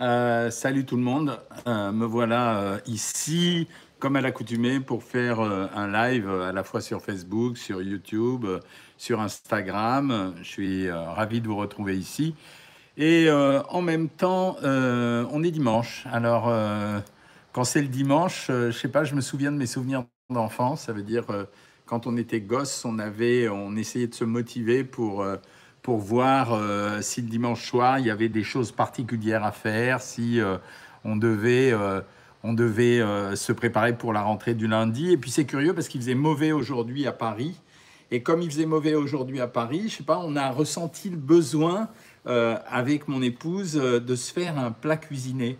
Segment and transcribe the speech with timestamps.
[0.00, 3.66] Euh, salut tout le monde, Euh, me voilà euh, ici
[3.98, 8.46] comme à l'accoutumée pour faire un live à la fois sur Facebook, sur YouTube,
[8.96, 10.34] sur Instagram.
[10.38, 12.36] Je suis ravi de vous retrouver ici.
[12.96, 16.04] Et en même temps, on est dimanche.
[16.12, 16.44] Alors,
[17.52, 20.82] quand c'est le dimanche, je sais pas, je me souviens de mes souvenirs d'enfance.
[20.82, 21.24] Ça veut dire,
[21.84, 25.26] quand on était gosse, on, avait, on essayait de se motiver pour,
[25.88, 30.02] pour voir euh, si le dimanche soir, il y avait des choses particulières à faire,
[30.02, 30.58] si euh,
[31.02, 32.02] on devait, euh,
[32.42, 33.00] on devait
[33.34, 35.12] se préparer pour la rentrée du lundi.
[35.12, 37.58] Et puis c'est curieux parce qu'il faisait mauvais aujourd'hui à Paris.
[38.10, 41.16] Et comme il faisait mauvais aujourd'hui à Paris, je sais pas, on a ressenti le
[41.16, 41.88] besoin
[42.26, 45.56] avec mon épouse de se faire un plat cuisiné.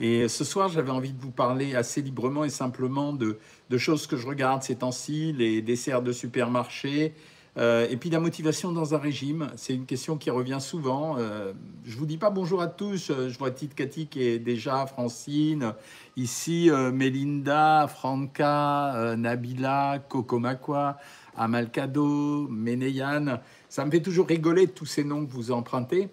[0.00, 3.38] Et ce soir, j'avais envie de vous parler assez librement et simplement de,
[3.70, 7.14] de choses que je regarde ces temps-ci, les desserts de supermarché,
[7.58, 9.48] et puis la motivation dans un régime.
[9.56, 11.16] C'est une question qui revient souvent.
[11.18, 11.52] Euh,
[11.84, 13.10] je vous dis pas bonjour à tous.
[13.10, 15.72] Euh, Je vois Tite Cathy qui est déjà, Francine,
[16.16, 20.98] ici euh, Mélinda, Franca, euh, Nabila, Coco Makwa,
[21.36, 23.40] Amalcado, Ménéane.
[23.68, 26.10] Ça me fait toujours rigoler tous ces noms que vous empruntez.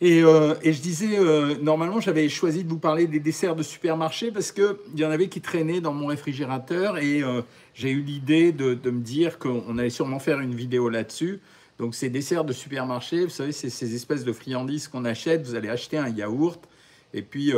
[0.00, 3.64] Et, euh, et je disais, euh, normalement, j'avais choisi de vous parler des desserts de
[3.64, 7.42] supermarché parce qu'il y en avait qui traînaient dans mon réfrigérateur et euh,
[7.74, 11.40] j'ai eu l'idée de, de me dire qu'on allait sûrement faire une vidéo là-dessus.
[11.78, 15.44] Donc, ces desserts de supermarché, vous savez, c'est ces espèces de friandises qu'on achète.
[15.44, 16.68] Vous allez acheter un yaourt
[17.14, 17.52] et puis,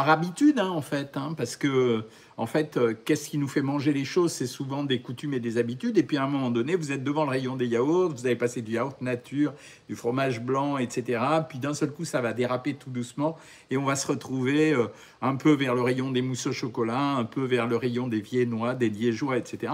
[0.00, 2.04] par habitude, hein, en fait, hein, parce que,
[2.38, 4.32] en fait, euh, qu'est-ce qui nous fait manger les choses?
[4.32, 5.98] C'est souvent des coutumes et des habitudes.
[5.98, 8.34] Et puis, à un moment donné, vous êtes devant le rayon des yaourts, vous avez
[8.34, 9.52] passé du yaourt nature,
[9.90, 11.20] du fromage blanc, etc.
[11.46, 13.36] Puis, d'un seul coup, ça va déraper tout doucement
[13.70, 14.86] et on va se retrouver euh,
[15.20, 18.22] un peu vers le rayon des mousses au chocolat, un peu vers le rayon des
[18.22, 19.70] viennois, des liégeois, etc.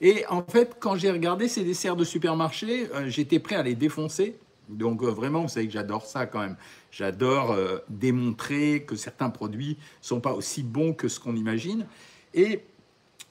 [0.00, 3.74] Et en fait, quand j'ai regardé ces desserts de supermarché, euh, j'étais prêt à les
[3.74, 4.38] défoncer.
[4.68, 6.56] Donc euh, vraiment, vous savez que j'adore ça quand même.
[6.90, 11.86] J'adore euh, démontrer que certains produits sont pas aussi bons que ce qu'on imagine.
[12.34, 12.62] Et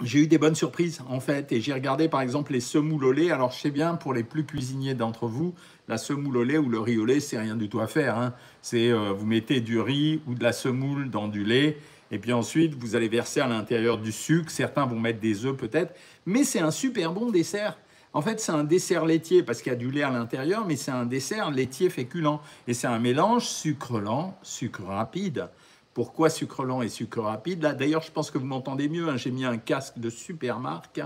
[0.01, 1.51] j'ai eu des bonnes surprises en fait.
[1.51, 3.31] Et j'ai regardé par exemple les semoules au lait.
[3.31, 5.53] Alors je sais bien pour les plus cuisiniers d'entre vous,
[5.87, 8.17] la semoule au lait ou le riz au lait, c'est rien du tout à faire.
[8.17, 8.33] hein.
[8.61, 11.77] C'est euh, vous mettez du riz ou de la semoule dans du lait.
[12.11, 14.51] Et puis ensuite, vous allez verser à l'intérieur du sucre.
[14.51, 15.95] Certains vont mettre des œufs peut-être.
[16.25, 17.77] Mais c'est un super bon dessert.
[18.15, 20.77] En fait, c'est un dessert laitier parce qu'il y a du lait à l'intérieur, mais
[20.77, 22.39] c'est un dessert laitier féculent.
[22.65, 25.49] Et c'est un mélange sucre lent, sucre rapide.
[25.93, 27.61] Pourquoi sucre lent et sucre rapide?
[27.61, 29.09] Là, d'ailleurs, je pense que vous m'entendez mieux.
[29.09, 31.01] hein, J'ai mis un casque de super marque.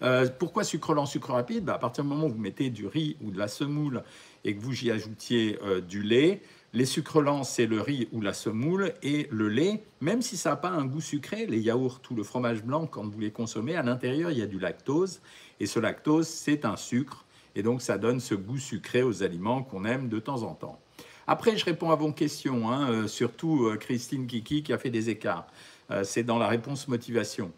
[0.00, 1.66] Euh, pourquoi sucre lent, sucre rapide?
[1.66, 4.02] Bah, À partir du moment où vous mettez du riz ou de la semoule
[4.42, 6.40] et que vous y ajoutiez euh, du lait,
[6.76, 10.50] les sucres lents, c'est le riz ou la semoule et le lait, même si ça
[10.50, 13.76] n'a pas un goût sucré, les yaourts ou le fromage blanc, quand vous les consommez,
[13.76, 15.22] à l'intérieur, il y a du lactose.
[15.58, 17.24] Et ce lactose, c'est un sucre.
[17.54, 20.78] Et donc, ça donne ce goût sucré aux aliments qu'on aime de temps en temps.
[21.26, 24.90] Après, je réponds à vos questions, hein, euh, surtout euh, Christine Kiki qui a fait
[24.90, 25.46] des écarts.
[25.90, 27.52] Euh, c'est dans la réponse motivation.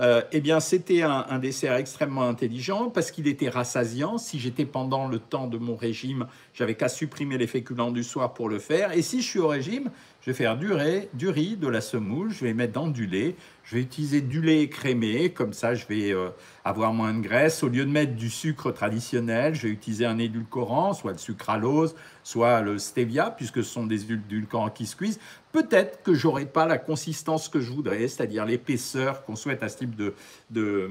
[0.00, 4.16] Euh, eh bien, c'était un, un dessert extrêmement intelligent parce qu'il était rassasiant.
[4.16, 8.32] Si j'étais pendant le temps de mon régime, j'avais qu'à supprimer les féculents du soir
[8.32, 8.92] pour le faire.
[8.92, 9.90] Et si je suis au régime,
[10.20, 13.06] je vais faire du riz, du riz, de la semoule, je vais mettre dans du
[13.06, 13.36] lait.
[13.64, 16.28] Je vais utiliser du lait écrémé, comme ça je vais euh,
[16.64, 17.62] avoir moins de graisse.
[17.62, 21.94] Au lieu de mettre du sucre traditionnel, je vais utiliser un édulcorant, soit le sucralose,
[22.22, 25.20] soit le stevia, puisque ce sont des édulcorants qui se cuisent.
[25.52, 29.78] Peut-être que j'aurai pas la consistance que je voudrais, c'est-à-dire l'épaisseur qu'on souhaite à ce
[29.78, 30.14] type de,
[30.50, 30.90] de,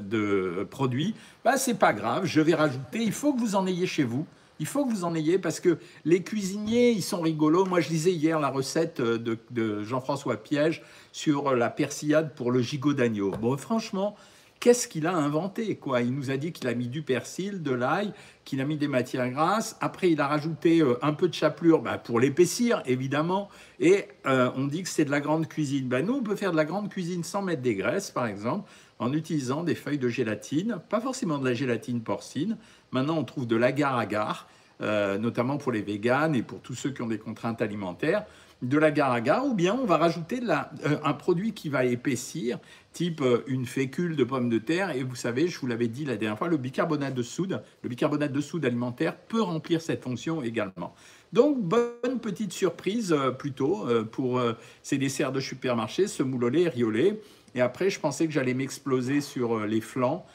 [0.00, 1.14] de produit.
[1.44, 3.02] Bah, c'est pas grave, je vais rajouter.
[3.02, 4.26] Il faut que vous en ayez chez vous.
[4.60, 7.64] Il faut que vous en ayez parce que les cuisiniers, ils sont rigolos.
[7.64, 10.82] Moi, je lisais hier la recette de, de Jean-François Piège
[11.12, 13.32] sur la persillade pour le gigot d'agneau.
[13.32, 14.16] Bon, franchement,
[14.60, 16.00] qu'est-ce qu'il a inventé quoi?
[16.00, 18.88] Il nous a dit qu'il a mis du persil, de l'ail, qu'il a mis des
[18.88, 19.76] matières grasses.
[19.80, 23.48] Après, il a rajouté euh, un peu de chapelure bah, pour l'épaissir, évidemment.
[23.78, 25.88] Et euh, on dit que c'est de la grande cuisine.
[25.88, 28.70] Bah, nous, on peut faire de la grande cuisine sans mettre des graisses, par exemple,
[28.98, 32.56] en utilisant des feuilles de gélatine, pas forcément de la gélatine porcine.
[32.92, 34.48] Maintenant, on trouve de l'agar-agar,
[34.80, 38.24] euh, notamment pour les véganes et pour tous ceux qui ont des contraintes alimentaires
[38.62, 42.58] de l'agar-agar, ou bien on va rajouter euh, un produit qui va épaissir,
[42.92, 44.96] type euh, une fécule de pommes de terre.
[44.96, 47.88] Et vous savez, je vous l'avais dit la dernière fois, le bicarbonate de soude, le
[47.88, 50.94] bicarbonate de soude alimentaire peut remplir cette fonction également.
[51.32, 54.40] Donc, bonne petite surprise plutôt pour
[54.84, 56.06] ces desserts de supermarché,
[56.50, 57.20] lait, riz au lait.
[57.54, 60.26] Et après, je pensais que j'allais m'exploser sur euh, les flancs.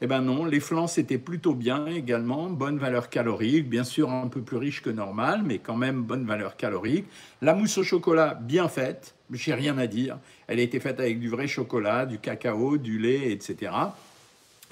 [0.00, 4.28] Eh ben non, les flancs c'était plutôt bien également, bonne valeur calorique, bien sûr un
[4.28, 7.06] peu plus riche que normal, mais quand même bonne valeur calorique.
[7.42, 10.18] La mousse au chocolat bien faite, j'ai rien à dire.
[10.46, 13.72] Elle a été faite avec du vrai chocolat, du cacao, du lait, etc.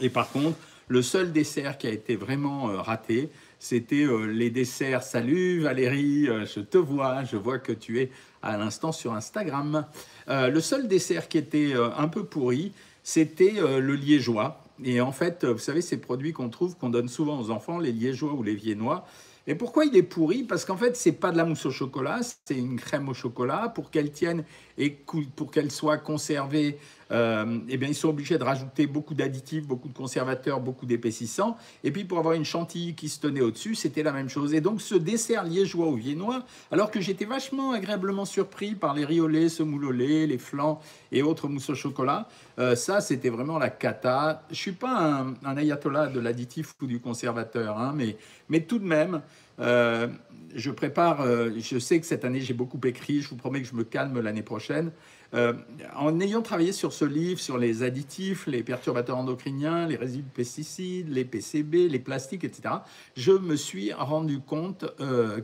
[0.01, 0.57] Et par contre,
[0.87, 5.03] le seul dessert qui a été vraiment euh, raté, c'était euh, les desserts.
[5.03, 8.13] Salut Valérie, je te vois, je vois que tu es
[8.47, 9.87] à l'instant sur Instagram.
[10.29, 12.73] le seul dessert qui était un peu pourri,
[13.03, 14.63] c'était le liégeois.
[14.85, 17.93] Et en fait, vous savez, ces produits qu'on trouve, qu'on donne souvent aux enfants, les
[17.93, 19.07] liégeois ou les viennois,
[19.47, 20.43] et pourquoi il est pourri?
[20.43, 23.71] Parce qu'en fait, c'est pas de la mousse au chocolat, c'est une crème au chocolat.
[23.75, 24.45] Pour qu'elle tienne
[24.79, 26.79] et pour qu'elle soit conservée,
[27.13, 31.57] euh, eh bien, ils sont obligés de rajouter beaucoup d'additifs, beaucoup de conservateurs, beaucoup d'épaississants.
[31.85, 34.55] Et puis, pour avoir une chantilly qui se tenait au-dessus, c'était la même chose.
[34.55, 39.05] Et donc, ce dessert liégeois ou viennois, alors que j'étais vachement agréablement surpris par les
[39.05, 40.81] riolets, semoule au les flancs
[41.13, 42.29] et autres mousses au chocolat,
[42.59, 44.43] euh, ça, c'était vraiment la cata.
[44.51, 48.17] Je suis pas un, ayatollah de l'additif ou du conservateur, hein, mais,
[48.49, 49.23] mais tout de même,
[49.61, 50.09] euh,
[50.55, 53.69] je prépare, euh, je sais que cette année j'ai beaucoup écrit, je vous promets que
[53.69, 54.91] je me calme l'année prochaine.
[55.35, 55.53] Euh,
[55.97, 60.31] en ayant travaillé sur ce livre, sur les additifs, les perturbateurs endocriniens, les résidus de
[60.31, 62.77] pesticides, les PCB, les plastiques, etc.,
[63.17, 64.87] je me suis rendu compte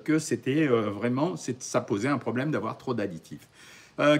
[0.04, 3.48] que c'était vraiment, ça posait un problème d'avoir trop d'additifs.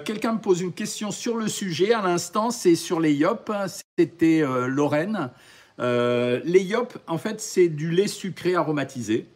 [0.04, 3.50] Quelqu'un me pose une question sur le sujet à l'instant, c'est sur les YOP,
[3.96, 5.30] c'était Lorraine.
[5.78, 9.28] les YOP, en fait, c'est du lait sucré aromatisé.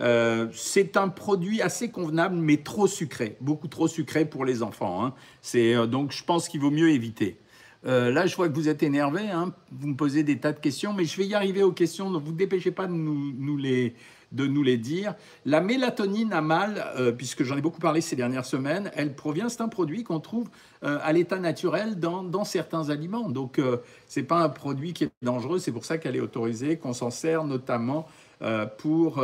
[0.00, 5.04] Euh, c'est un produit assez convenable, mais trop sucré, beaucoup trop sucré pour les enfants.
[5.04, 5.14] Hein.
[5.56, 7.38] Euh, donc je pense qu'il vaut mieux éviter.
[7.86, 9.52] Euh, là, je vois que vous êtes énervé, hein.
[9.70, 12.10] vous me posez des tas de questions, mais je vais y arriver aux questions.
[12.10, 13.94] Donc, vous ne dépêchez pas de nous, les,
[14.32, 15.14] de nous les dire.
[15.44, 16.84] La mélatonine à mal,
[17.16, 20.50] puisque j'en ai beaucoup parlé ces dernières semaines, elle provient, c'est un produit qu'on trouve
[20.82, 23.30] à l'état naturel dans, certains aliments.
[23.30, 23.60] Donc,
[24.08, 26.92] ce n'est pas un produit qui est dangereux, c'est pour ça qu'elle est autorisée, qu'on
[26.92, 28.08] s'en sert notamment
[28.78, 29.22] pour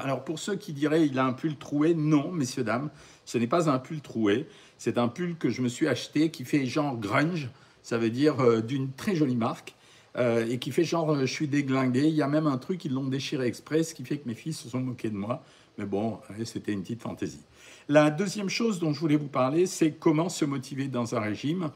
[0.00, 2.90] alors pour ceux qui diraient il a un pull troué, non, messieurs, dames,
[3.24, 4.46] ce n'est pas un pull troué.
[4.78, 7.50] C'est un pull que je me suis acheté qui fait genre grunge,
[7.82, 9.74] ça veut dire euh, d'une très jolie marque,
[10.16, 12.06] euh, et qui fait genre euh, je suis déglingué.
[12.08, 14.34] Il y a même un truc, ils l'ont déchiré exprès, ce qui fait que mes
[14.34, 15.42] fils se sont moqués de moi.
[15.76, 17.40] Mais bon, c'était une petite fantaisie.
[17.88, 21.70] La deuxième chose dont je voulais vous parler, c'est comment se motiver dans un régime.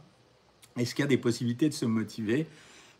[0.76, 2.46] Est-ce qu'il y a des possibilités de se motiver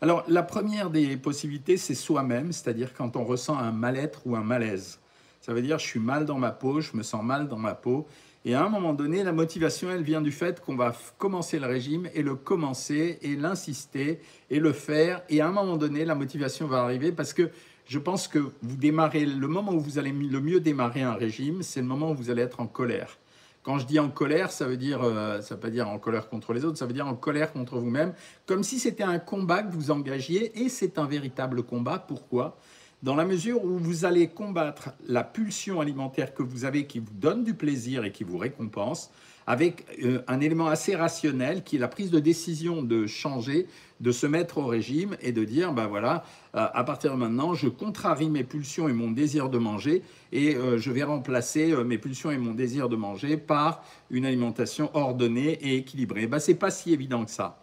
[0.03, 4.43] alors, la première des possibilités, c'est soi-même, c'est-à-dire quand on ressent un mal-être ou un
[4.43, 4.99] malaise.
[5.39, 7.73] Ça veut dire, je suis mal dans ma peau, je me sens mal dans ma
[7.73, 8.05] peau.
[8.43, 11.67] Et à un moment donné, la motivation, elle vient du fait qu'on va commencer le
[11.67, 14.19] régime et le commencer et l'insister
[14.49, 15.21] et le faire.
[15.29, 17.49] Et à un moment donné, la motivation va arriver parce que
[17.85, 21.63] je pense que vous démarrez, le moment où vous allez le mieux démarrer un régime,
[21.63, 23.19] c'est le moment où vous allez être en colère.
[23.63, 26.27] Quand je dis en colère, ça veut dire, euh, ça veut pas dire en colère
[26.27, 28.13] contre les autres, ça veut dire en colère contre vous-même,
[28.45, 31.97] comme si c'était un combat que vous engagiez, et c'est un véritable combat.
[31.97, 32.57] Pourquoi?
[33.03, 37.13] Dans la mesure où vous allez combattre la pulsion alimentaire que vous avez, qui vous
[37.13, 39.11] donne du plaisir et qui vous récompense,
[39.47, 43.67] avec euh, un élément assez rationnel qui est la prise de décision de changer,
[43.99, 46.23] de se mettre au régime et de dire, ben voilà,
[46.55, 50.01] euh, à partir de maintenant, je contrarie mes pulsions et mon désir de manger
[50.31, 54.89] et euh, je vais remplacer mes pulsions et mon désir de manger par une alimentation
[54.93, 56.27] ordonnée et équilibrée.
[56.27, 57.59] Ben, Ce n'est pas si évident que ça.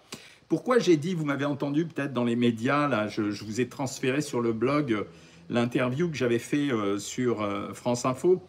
[0.48, 4.20] Pourquoi j'ai dit, vous m'avez entendu peut-être dans les médias, là, je, vous ai transféré
[4.20, 5.06] sur le blog
[5.48, 8.42] l'interview que j'avais fait sur France Info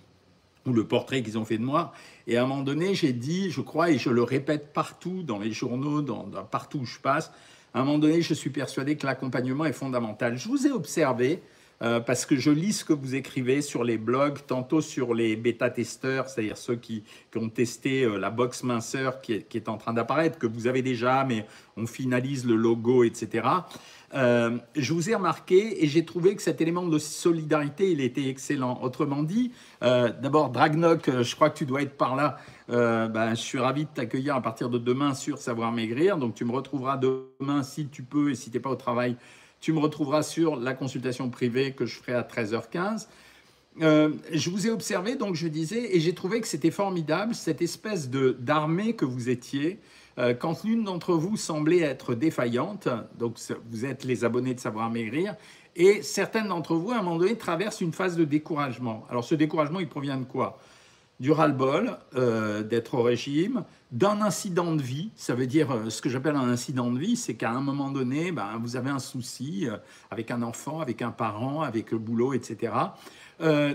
[0.65, 1.93] ou le portrait qu'ils ont fait de moi.
[2.27, 5.39] Et à un moment donné, j'ai dit, je crois, et je le répète partout, dans
[5.39, 7.31] les journaux, dans, partout où je passe,
[7.73, 10.37] à un moment donné, je suis persuadé que l'accompagnement est fondamental.
[10.37, 11.41] Je vous ai observé,
[11.81, 15.35] euh, parce que je lis ce que vous écrivez sur les blogs, tantôt sur les
[15.35, 17.03] bêta-testeurs, c'est-à-dire ceux qui,
[17.35, 21.23] ont testé euh, la box minceur qui est, en train d'apparaître, que vous avez déjà,
[21.23, 21.45] mais
[21.77, 23.47] on finalise le logo, etc.
[24.13, 28.27] Euh, je vous ai remarqué et j'ai trouvé que cet élément de solidarité, il était
[28.27, 28.79] excellent.
[28.83, 29.51] Autrement dit,
[29.81, 32.37] d'abord, Dragnok, euh, je crois que tu dois être par là.
[32.67, 36.17] Ben, je suis ravi de t'accueillir à partir de demain sur Savoir Maigrir.
[36.17, 39.17] Donc, tu me retrouveras demain si tu peux et si tu n'es pas au travail.
[39.61, 43.07] Tu me retrouveras sur la consultation privée que je ferai à 13h15.
[43.79, 48.09] je vous ai observé, donc je disais, et j'ai trouvé que c'était formidable, cette espèce
[48.09, 49.79] d'armée que vous étiez,
[50.17, 52.87] euh, quand l'une d'entre vous semblait être défaillante,
[53.17, 53.37] donc
[53.69, 55.35] vous êtes les abonnés de Savoir Maigrir,
[55.75, 59.05] et certaines d'entre vous, à un moment donné, traversent une phase de découragement.
[59.09, 60.59] Alors ce découragement, il provient de quoi?
[61.21, 65.11] Du ras-le-bol, euh, d'être au régime, d'un incident de vie.
[65.15, 67.91] Ça veut dire, euh, ce que j'appelle un incident de vie, c'est qu'à un moment
[67.91, 69.67] donné, ben, vous avez un souci
[70.09, 72.73] avec un enfant, avec un parent, avec le boulot, etc.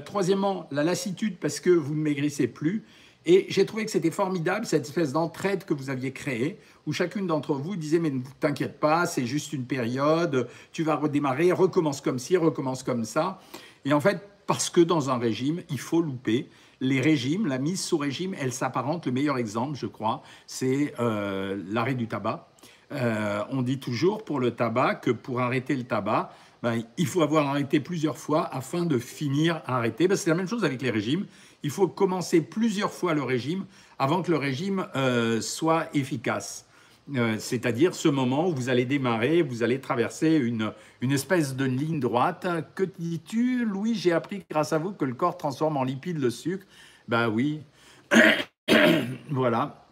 [0.05, 2.85] troisièmement, la lassitude parce que vous ne maigrissez plus.
[3.27, 7.29] Et j'ai trouvé que c'était formidable, cette espèce d'entraide que vous aviez créée, où chacune
[7.29, 12.01] d'entre vous disait, mais ne t'inquiète pas, c'est juste une période, tu vas redémarrer, recommence
[12.01, 13.41] comme ci, recommence comme ça.
[13.85, 16.49] Et en fait, parce que dans un régime, il faut louper.
[16.81, 19.07] Les régimes, la mise sous régime, elle s'apparente.
[19.07, 22.49] Le meilleur exemple, je crois, c'est euh, l'arrêt du tabac.
[22.93, 26.31] Euh, on dit toujours pour le tabac que pour arrêter le tabac,
[26.63, 30.07] ben, il faut avoir arrêté plusieurs fois afin de finir à arrêter.
[30.07, 31.27] Ben, c'est la même chose avec les régimes.
[31.63, 33.65] Il faut commencer plusieurs fois le régime
[33.99, 36.67] avant que le régime euh, soit efficace.
[37.15, 41.65] Euh, c'est-à-dire ce moment où vous allez démarrer, vous allez traverser une, une espèce de
[41.65, 42.47] ligne droite.
[42.75, 43.95] Que dis-tu, Louis?
[43.95, 46.67] J'ai appris grâce à vous que le corps transforme en lipides le sucre.
[47.07, 47.61] Ben oui.
[49.31, 49.87] voilà.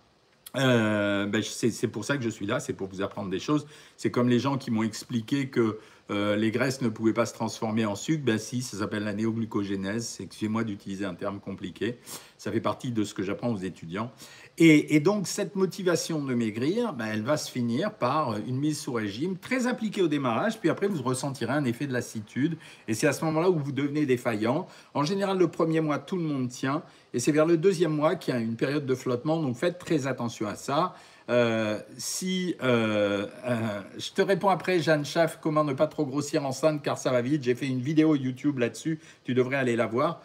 [0.56, 3.66] Euh, ben, c'est pour ça que je suis là, c'est pour vous apprendre des choses.
[3.96, 5.78] C'est comme les gens qui m'ont expliqué que
[6.10, 8.24] euh, les graisses ne pouvaient pas se transformer en sucre.
[8.24, 10.18] Ben si, ça s'appelle la néoglucogénèse.
[10.20, 11.98] Excusez-moi d'utiliser un terme compliqué.
[12.38, 14.12] Ça fait partie de ce que j'apprends aux étudiants.
[14.56, 18.92] Et, donc, cette motivation de maigrir, ben, elle va se finir par une mise sous
[18.92, 22.56] régime très appliquée au démarrage, puis après, vous ressentirez un effet de lassitude.
[22.86, 24.68] Et c'est à ce moment-là où vous devenez défaillant.
[24.94, 26.84] En général, le premier mois, tout le monde tient.
[27.12, 29.42] Et c'est vers le deuxième mois qu'il y a une période de flottement.
[29.42, 30.94] Donc, faites très attention à ça.
[31.30, 36.44] Euh, si euh, euh, je te réponds après, Jeanne Schaff, comment ne pas trop grossir
[36.44, 37.42] enceinte car ça va vite.
[37.42, 40.20] J'ai fait une vidéo YouTube là-dessus, tu devrais aller la voir.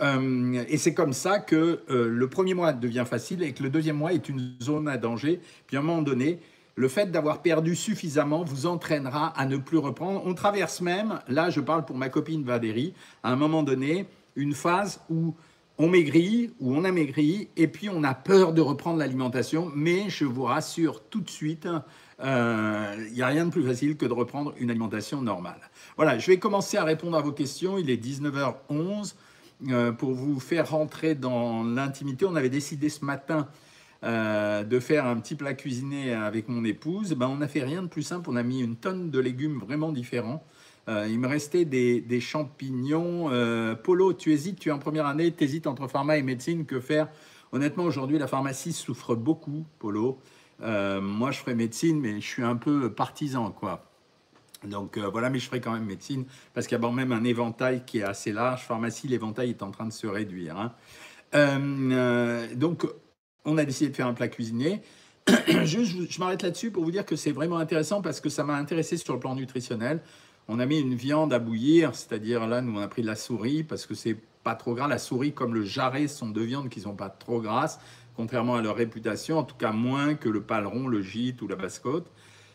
[0.00, 4.12] Et c'est comme ça que le premier mois devient facile et que le deuxième mois
[4.12, 5.40] est une zone à danger.
[5.66, 6.40] Puis à un moment donné,
[6.76, 10.22] le fait d'avoir perdu suffisamment vous entraînera à ne plus reprendre.
[10.24, 14.54] On traverse même, là je parle pour ma copine Valérie, à un moment donné, une
[14.54, 15.34] phase où
[15.78, 20.08] on maigrit ou on a maigri et puis on a peur de reprendre l'alimentation, mais
[20.08, 24.06] je vous rassure tout de suite, il euh, n'y a rien de plus facile que
[24.06, 25.70] de reprendre une alimentation normale.
[25.96, 27.76] Voilà, je vais commencer à répondre à vos questions.
[27.76, 29.14] Il est 19h11.
[29.68, 33.48] Euh, pour vous faire rentrer dans l'intimité, on avait décidé ce matin
[34.04, 37.14] euh, de faire un petit plat cuisiné avec mon épouse.
[37.14, 38.28] Ben, on n'a fait rien de plus simple.
[38.28, 40.44] On a mis une tonne de légumes vraiment différents.
[40.90, 43.30] Euh, il me restait des, champignons.
[43.30, 46.66] Euh, Polo, tu hésites, tu es en première année, tu hésites entre pharma et médecine,
[46.66, 47.08] que faire?
[47.52, 50.18] Honnêtement, aujourd'hui, la pharmacie souffre beaucoup, Polo.
[50.60, 53.93] Moi, je ferais médecine, mais je suis un peu partisan, quoi.
[54.66, 57.84] Donc voilà, mais je ferai quand même médecine, parce qu'il y a même un éventail
[57.84, 58.62] qui est assez large.
[58.62, 60.56] Pharmacie, l'éventail est en train de se réduire.
[60.58, 60.72] Hein.
[62.56, 62.86] donc,
[63.44, 64.80] on a décidé de faire un plat cuisinier.
[65.26, 68.96] je m'arrête là-dessus pour vous dire que c'est vraiment intéressant parce que ça m'a intéressé
[68.96, 70.00] sur le plan nutritionnel.
[70.48, 73.16] On a mis une viande à bouillir, c'est-à-dire là, nous on a pris de la
[73.16, 74.86] souris parce que c'est pas trop gras.
[74.86, 77.80] La souris comme le jarret sont deux viandes qui sont pas trop grasses,
[78.14, 81.56] contrairement à leur réputation, en tout cas moins que le paleron, le gîte ou la
[81.56, 82.10] basse-côte.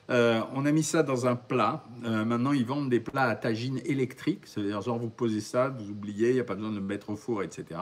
[0.10, 1.84] Euh, on a mis ça dans un plat.
[2.04, 4.42] Euh, maintenant, ils vendent des plats à tagine électrique.
[4.46, 7.12] C'est-à-dire, genre, vous posez ça, vous oubliez, il n'y a pas besoin de le mettre
[7.12, 7.80] au four, etc.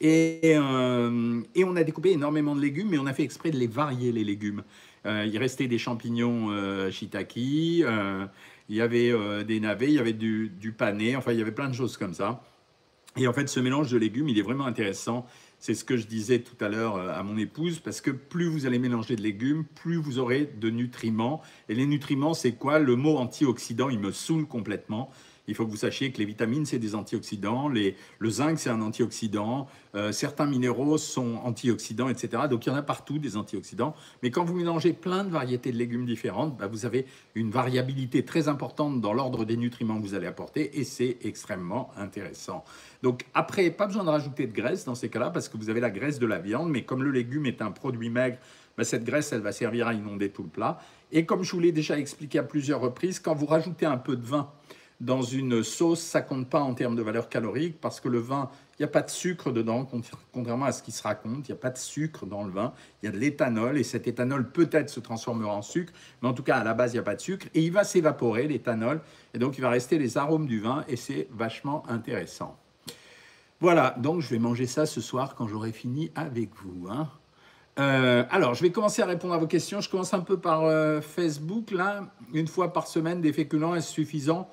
[0.00, 3.58] Et, euh, et, on a découpé énormément de légumes, mais on a fait exprès de
[3.58, 4.62] les varier, les légumes.
[5.04, 6.48] il restait des champignons
[6.90, 7.86] shiitake, il
[8.68, 11.68] y avait des navets, il y avait du, du pané, enfin il y avait plein
[11.68, 12.42] de choses comme ça.
[13.16, 15.26] Et en fait, ce mélange de légumes, il est vraiment intéressant.
[15.60, 18.48] C'est ce que je disais tout à l'heure euh, à mon épouse, parce que plus
[18.48, 21.42] vous allez mélanger de légumes, plus vous aurez de nutriments.
[21.68, 22.78] Et les nutriments, c'est quoi?
[22.78, 25.10] Le mot antioxydant, il me saoule complètement.
[25.50, 28.80] Il faut que vous sachiez que les vitamines, c'est des antioxydants, le zinc, c'est un
[28.80, 29.66] antioxydant,
[29.96, 32.44] euh, certains minéraux sont antioxydants, etc.
[32.48, 33.96] Donc il y en a partout des antioxydants.
[34.22, 37.04] Mais quand vous mélangez plein de variétés de légumes différentes, bah, vous avez
[37.34, 41.90] une variabilité très importante dans l'ordre des nutriments que vous allez apporter et c'est extrêmement
[41.96, 42.64] intéressant.
[43.02, 45.80] Donc après, pas besoin de rajouter de graisse dans ces cas-là parce que vous avez
[45.80, 48.38] la graisse de la viande, mais comme le légume est un produit maigre,
[48.78, 50.78] bah, cette graisse, elle va servir à inonder tout le plat.
[51.10, 54.16] Et comme je vous l'ai déjà expliqué à plusieurs reprises, quand vous rajoutez un peu
[54.16, 54.48] de vin
[55.00, 58.50] dans une sauce, ça compte pas en termes de valeur calorique parce que le vin,
[58.78, 59.88] il n'y a pas de sucre dedans,
[60.32, 61.48] contrairement à ce qui se raconte.
[61.48, 62.72] Il n'y a pas de sucre dans le vin.
[63.02, 65.92] Il y a de l'éthanol et cet éthanol peut-être se transformera en sucre,
[66.22, 67.72] mais en tout cas à la base il n'y a pas de sucre et il
[67.72, 69.00] va s'évaporer l'éthanol
[69.32, 72.58] et donc il va rester les arômes du vin et c'est vachement intéressant.
[73.60, 76.88] Voilà, donc je vais manger ça ce soir quand j'aurai fini avec vous.
[76.90, 77.08] Hein.
[77.78, 79.80] Euh, alors, je vais commencer à répondre à vos questions.
[79.80, 81.70] Je commence un peu par euh, Facebook.
[81.70, 84.48] Là, une fois par semaine, des féculents, est-ce suffisant?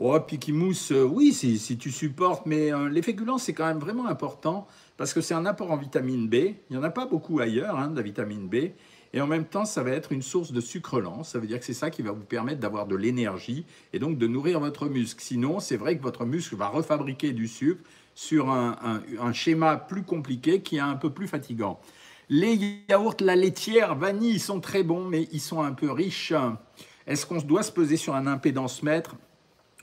[0.00, 3.52] Oh, puis qui mousse, euh, oui, si, si, tu supportes, mais euh, les féculents, c'est
[3.52, 6.34] quand même vraiment important parce que c'est un apport en vitamine B.
[6.34, 8.70] Il n'y en a pas beaucoup ailleurs, hein, de la vitamine B.
[9.12, 11.24] Et en même temps, ça va être une source de sucre lent.
[11.24, 14.18] Ça veut dire que c'est ça qui va vous permettre d'avoir de l'énergie et donc
[14.18, 15.20] de nourrir votre muscle.
[15.20, 17.82] Sinon, c'est vrai que votre muscle va refabriquer du sucre
[18.14, 21.80] sur un, un, schéma plus compliqué qui est un peu plus fatigant.
[22.28, 26.34] Les yaourts, la laitière, vanille, ils sont très bons, mais ils sont un peu riches.
[27.06, 29.16] Est-ce qu'on doit se peser sur un impédance mètre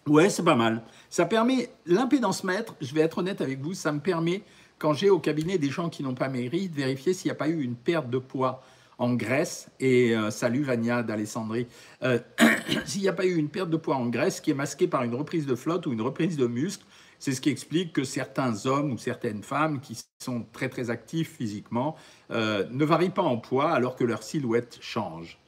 [0.07, 0.83] Ouais, c'est pas mal.
[1.09, 4.43] Ça permet, l'impédance mètre, je vais être honnête avec vous, ça me permet,
[4.77, 7.35] quand j'ai au cabinet des gens qui n'ont pas maigri, de vérifier s'il n'y a
[7.35, 8.61] pas eu une perte de poids
[8.99, 9.69] en graisse.
[9.79, 11.65] Et euh, salut Vania d'Alessandrie.
[12.03, 12.19] Euh,
[12.85, 15.01] s'il n'y a pas eu une perte de poids en graisse qui est masquée par
[15.03, 16.85] une reprise de flotte ou une reprise de muscle,
[17.17, 21.35] c'est ce qui explique que certains hommes ou certaines femmes qui sont très très actifs
[21.35, 21.95] physiquement
[22.29, 25.39] euh, ne varient pas en poids alors que leur silhouette change.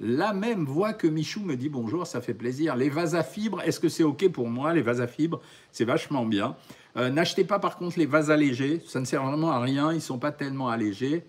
[0.00, 2.76] La même voix que Michou me dit bonjour, ça fait plaisir.
[2.76, 5.84] Les vases à fibres, est-ce que c'est OK pour moi Les vases à fibres, c'est
[5.84, 6.56] vachement bien.
[6.96, 9.96] Euh, n'achetez pas par contre les vases allégés, ça ne sert vraiment à rien, ils
[9.96, 11.24] ne sont pas tellement allégés.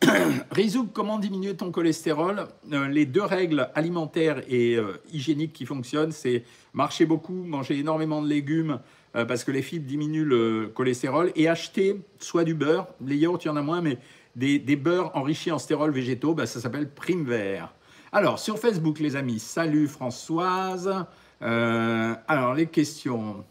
[0.52, 2.46] Rizouk, comment diminuer ton cholestérol?
[2.72, 8.22] Euh, Les deux règles alimentaires et euh, hygiéniques qui fonctionnent, c'est marcher beaucoup, manger énormément
[8.22, 8.80] de légumes,
[9.26, 13.46] parce que les fibres diminuent le cholestérol, et acheter soit du beurre, les yaourts il
[13.46, 13.98] y en a moins, mais
[14.36, 17.72] des, des beurres enrichis en stérols végétaux, bah, ça s'appelle prime vert.
[18.10, 21.04] Alors, sur Facebook, les amis, salut Françoise.
[21.42, 23.44] Euh, alors, les questions.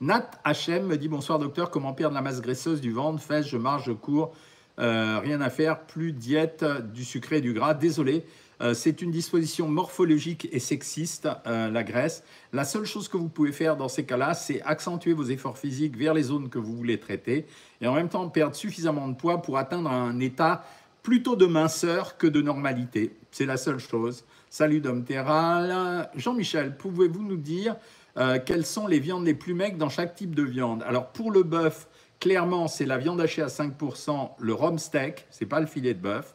[0.00, 3.56] Nat HM me dit bonsoir docteur, comment perdre la masse graisseuse du ventre, fesses, je
[3.56, 4.32] marche, je cours,
[4.78, 6.64] euh, rien à faire, plus diète,
[6.94, 7.74] du sucré et du gras.
[7.74, 8.24] Désolé,
[8.60, 12.22] euh, c'est une disposition morphologique et sexiste, la graisse.
[12.52, 15.96] La seule chose que vous pouvez faire dans ces cas-là, c'est accentuer vos efforts physiques
[15.96, 17.46] vers les zones que vous voulez traiter
[17.80, 20.62] et en même temps perdre suffisamment de poids pour atteindre un état
[21.02, 23.17] plutôt de minceur que de normalité.
[23.30, 24.24] C'est la seule chose.
[24.50, 26.08] Salut Dom Terral.
[26.14, 27.76] Jean-Michel, pouvez-vous nous dire
[28.16, 30.82] euh, quelles sont les viandes les plus maigres dans chaque type de viande?
[30.84, 31.88] Alors pour le bœuf,
[32.20, 36.00] clairement, c'est la viande hachée à 5%, le rhum steak, c'est pas le filet de
[36.00, 36.34] bœuf.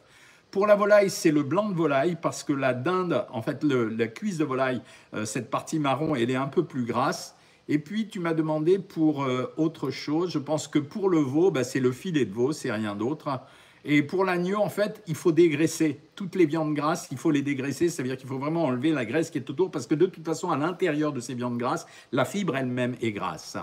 [0.50, 4.06] Pour la volaille, c'est le blanc de volaille parce que la dinde, en fait, la
[4.06, 4.80] cuisse de volaille,
[5.12, 7.34] euh, cette partie marron, elle est un peu plus grasse.
[7.66, 10.30] Et puis, tu m'as demandé pour euh, autre chose.
[10.30, 13.40] Je pense que pour le veau, bah, c'est le filet de veau, c'est rien d'autre.
[13.84, 16.00] Et pour l'agneau, en fait, il faut dégraisser.
[16.14, 17.90] Toutes les viandes grasses, il faut les dégraisser.
[17.90, 20.06] Ça veut dire qu'il faut vraiment enlever la graisse qui est autour parce que de
[20.06, 23.58] toute façon, à l'intérieur de ces viandes grasses, la fibre elle-même est grasse.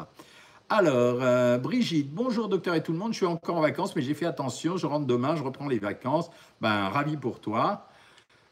[0.70, 4.02] Alors, euh, Brigitte, bonjour docteur et tout le monde, je suis encore en vacances, mais
[4.02, 6.30] j'ai fait attention, je rentre demain, je reprends les vacances.
[6.62, 7.88] Ben, ravi pour toi.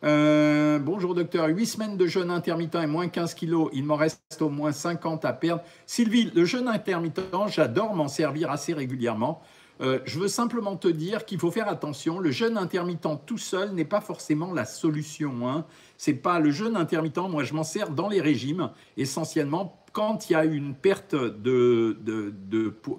[0.04, 4.42] Euh, bonjour docteur, 8 semaines de jeûne intermittent et moins 15 kilos, il m'en reste
[4.42, 5.62] au moins 50 à perdre.
[5.86, 9.42] Sylvie, le jeûne intermittent, j'adore m'en servir assez régulièrement.
[9.81, 12.19] Euh, je veux simplement te dire qu'il faut faire attention.
[12.19, 15.50] Le jeûne intermittent tout seul n'est pas forcément la solution.
[15.50, 15.65] Hein.
[15.98, 17.17] C'est pas le jeûne intermittent.
[17.17, 21.98] Moi, je m'en sers dans les régimes essentiellement quand il y a une perte de,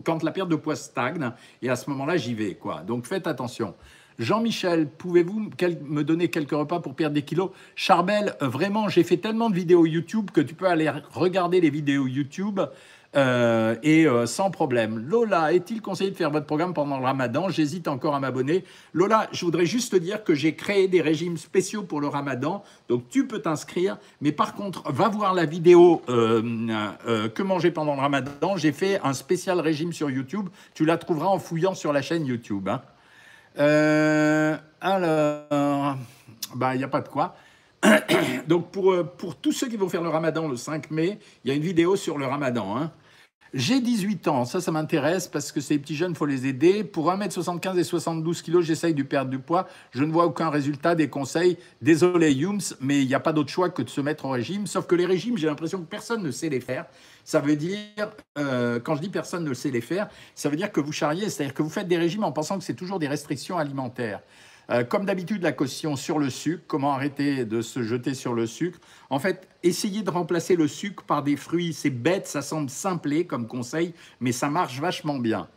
[0.04, 1.32] quand la perte de poids stagne.
[1.62, 2.54] Et à ce moment-là, j'y vais.
[2.54, 2.80] Quoi.
[2.80, 3.74] Donc faites attention.
[4.18, 5.48] Jean-Michel, pouvez-vous
[5.82, 7.50] me donner quelques repas pour perdre des kilos?
[7.74, 11.70] Charbel, euh, vraiment, j'ai fait tellement de vidéos YouTube que tu peux aller regarder les
[11.70, 12.60] vidéos YouTube.
[13.16, 14.98] Euh, et euh, sans problème.
[14.98, 17.48] Lola, est-il conseillé de faire votre programme pendant le ramadan?
[17.48, 18.64] J'hésite encore à m'abonner.
[18.92, 22.62] Lola, je voudrais juste te dire que j'ai créé des régimes spéciaux pour le ramadan,
[22.88, 26.40] donc tu peux t'inscrire, mais par contre, va voir la vidéo euh,
[27.34, 28.56] Que manger pendant le ramadan.
[28.56, 32.24] J'ai fait un spécial régime sur YouTube, tu la trouveras en fouillant sur la chaîne
[32.26, 32.68] YouTube.
[32.68, 32.80] Hein.
[34.80, 35.96] alors,
[36.54, 37.34] bah, il n'y a pas de quoi.
[38.46, 41.50] Donc pour, pour tous ceux qui vont faire le ramadan le 5 mai, il y
[41.52, 42.76] a une vidéo sur le ramadan.
[42.76, 42.92] Hein.
[43.52, 46.84] J'ai 18 ans, ça, ça m'intéresse parce que ces petits jeunes, faut les aider.
[46.84, 49.66] Pour 1m75 et 72 kg, j'essaye de perdre du poids.
[49.90, 51.58] Je ne vois aucun résultat des conseils.
[51.82, 54.68] Désolé, Yums, mais il n'y a pas d'autre choix que de se mettre au régime.
[54.68, 56.86] Sauf que les régimes, j'ai l'impression que personne ne sait les faire.
[57.24, 57.80] Ça veut dire,
[58.38, 61.28] euh, quand je dis personne ne sait les faire, ça veut dire que vous charriez,
[61.28, 64.20] c'est-à-dire que vous faites des régimes en pensant que c'est toujours des restrictions alimentaires.
[64.70, 68.46] Euh, comme d'habitude, la caution sur le sucre, comment arrêter de se jeter sur le
[68.46, 68.78] sucre?
[69.10, 71.72] En fait, essayez de remplacer le sucre par des fruits.
[71.72, 75.48] C'est bête, ça semble simplé comme conseil, mais ça marche vachement bien.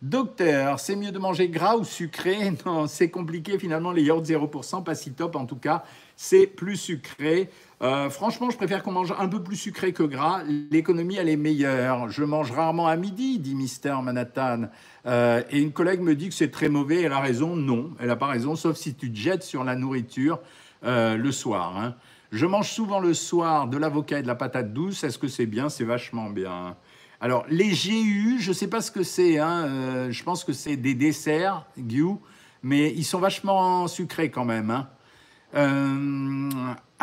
[0.00, 2.52] Docteur, c'est mieux de manger gras ou sucré?
[2.66, 5.82] Non, c'est compliqué finalement, les yaourts 0%, pas si top en tout cas,
[6.16, 7.50] c'est plus sucré.
[7.82, 10.42] Euh, franchement, je préfère qu'on mange un peu plus sucré que gras.
[10.70, 12.08] L'économie, elle est meilleure.
[12.10, 14.68] Je mange rarement à midi, dit Mister Manhattan.
[15.06, 17.02] Euh, et une collègue me dit que c'est très mauvais.
[17.02, 17.56] Elle a raison.
[17.56, 20.38] Non, elle n'a pas raison, sauf si tu te jettes sur la nourriture
[20.84, 21.76] euh, le soir.
[21.76, 21.96] Hein.
[22.30, 25.02] Je mange souvent le soir de l'avocat et de la patate douce.
[25.02, 25.68] Est-ce que c'est bien?
[25.68, 26.76] C'est vachement bien.
[27.20, 29.38] Alors, les GU, je ne sais pas ce que c'est.
[29.38, 30.10] Hein.
[30.10, 32.14] je pense que c'est des desserts, GU,
[32.62, 34.70] mais ils sont vachement sucrés quand même.
[34.70, 34.88] Hein.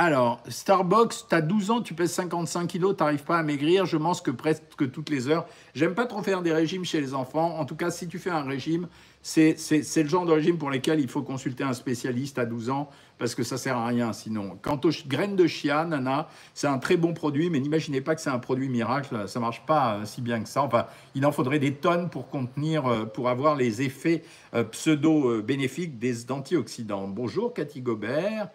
[0.02, 3.86] Alors, Starbucks, tu as 12 ans, tu pèses 55 kilos, tu n'arrives pas à maigrir,
[3.86, 5.46] je mange que presque toutes les heures.
[5.76, 7.60] J'aime pas trop faire des régimes chez les enfants.
[7.60, 8.88] En tout cas, si tu fais un régime,
[9.22, 9.58] c'est
[9.98, 13.36] le genre de régime pour lequel il faut consulter un spécialiste à 12 ans parce
[13.36, 14.58] que ça sert à rien sinon.
[14.62, 18.22] Quant aux graines de chia, Nana, c'est un très bon produit, mais n'imaginez pas que
[18.22, 20.62] c'est un produit miracle, ça marche pas euh, si bien que ça.
[20.62, 26.00] Enfin, il en faudrait des tonnes pour contenir, euh, pour avoir les effets euh, pseudo-bénéfiques
[26.00, 27.10] des antioxydants.
[27.10, 28.48] Bonjour Cathy Gobert.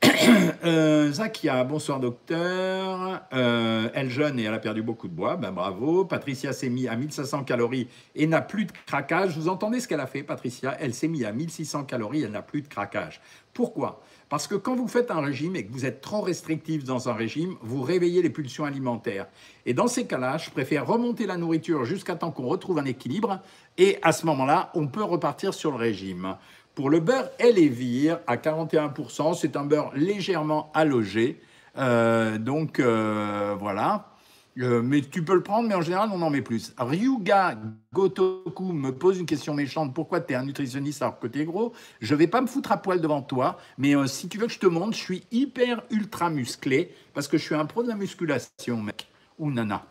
[0.64, 3.22] euh, Zakia, bonsoir docteur.
[3.32, 6.04] Euh, elle jeune et elle a perdu beaucoup de bois, ben bravo.
[6.04, 9.36] Patricia s'est mise à 1500 calories et n'a plus de craquage.
[9.36, 10.76] Vous entendez ce qu'elle a fait, Patricia?
[10.78, 13.20] Elle s'est mise à 1600 calories, elle n'a plus de craquage.
[13.52, 14.00] Pourquoi?
[14.28, 17.14] Parce que quand vous faites un régime et que vous êtes trop restrictif dans un
[17.14, 19.26] régime, vous réveillez les pulsions alimentaires.
[19.66, 23.40] Et dans ces cas-là, je préfère remonter la nourriture jusqu'à temps qu'on retrouve un équilibre
[23.78, 26.36] et à ce moment-là, on peut repartir sur le régime.
[26.78, 29.36] Pour le beurre Elevir à 41%.
[29.36, 31.40] C'est un beurre légèrement allogé.
[31.76, 34.12] Euh, donc euh, voilà.
[34.60, 36.72] Euh, mais tu peux le prendre, mais en général, on en met plus.
[36.78, 37.58] Ryuga
[37.92, 39.92] Gotoku me pose une question méchante.
[39.92, 41.72] Pourquoi tu es un nutritionniste alors que tu gros?
[42.00, 44.60] Je vais pas me foutre à poil devant toi, mais si tu veux que je
[44.60, 47.96] te montre, je suis hyper ultra musclé parce que je suis un pro de la
[47.96, 49.08] musculation, mec.
[49.40, 49.84] Ou nana.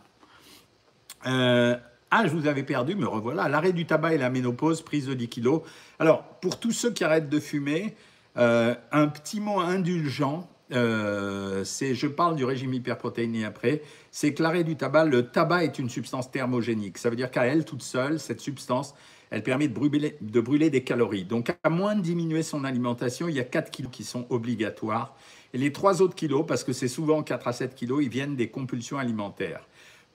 [2.12, 3.50] Ah, je vous avais perdu, me revoilà.
[3.50, 5.62] L'arrêt du tabac et la ménopause, prise de 10 kilos.
[6.00, 7.96] Alors, pour tous ceux qui arrêtent de fumer,
[8.36, 14.76] un petit mot indulgent euh, je parle du régime hyperprotéiné après, c'est que l'arrêt du
[14.76, 16.98] tabac, le tabac est une substance thermogénique.
[16.98, 18.94] Ça veut dire qu'à elle toute seule, cette substance,
[19.30, 21.26] elle permet de brûler, de brûler des calories.
[21.26, 25.16] Donc à moins de diminuer son alimentation, il y a 4 kilos qui sont obligatoires.
[25.54, 28.36] Et les 3 autres kilos, parce que c'est souvent 4 à 7 kilos, ils viennent
[28.36, 29.68] des compulsions alimentaires.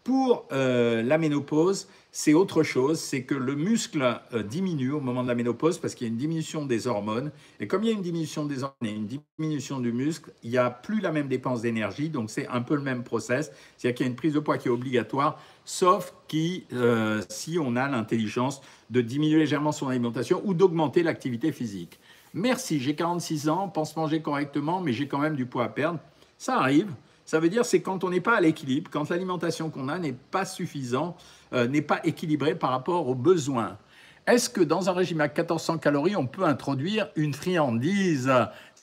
[0.04, 5.22] Pour euh, la ménopause, c'est autre chose, c'est que le muscle euh, diminue au moment
[5.22, 7.30] de la ménopause parce qu'il y a une diminution des hormones.
[7.60, 10.50] Et comme il y a une diminution des hormones et une diminution du muscle, il
[10.50, 13.52] n'y a plus la même dépense d'énergie, donc c'est un peu le même process.
[13.76, 17.58] C'est-à-dire qu'il y a une prise de poids qui est obligatoire, sauf qui, euh, si
[17.60, 18.60] on a l'intelligence
[18.90, 22.00] de diminuer légèrement son alimentation ou d'augmenter l'activité physique.
[22.34, 26.00] Merci, j'ai 46 ans, pense manger correctement, mais j'ai quand même du poids à perdre.
[26.38, 26.92] Ça arrive.
[27.32, 30.12] Ça veut dire c'est quand on n'est pas à l'équilibre, quand l'alimentation qu'on a n'est
[30.12, 31.18] pas suffisante,
[31.54, 33.78] euh, n'est pas équilibrée par rapport aux besoins.
[34.26, 38.30] Est-ce que dans un régime à 1400 calories, on peut introduire une friandise?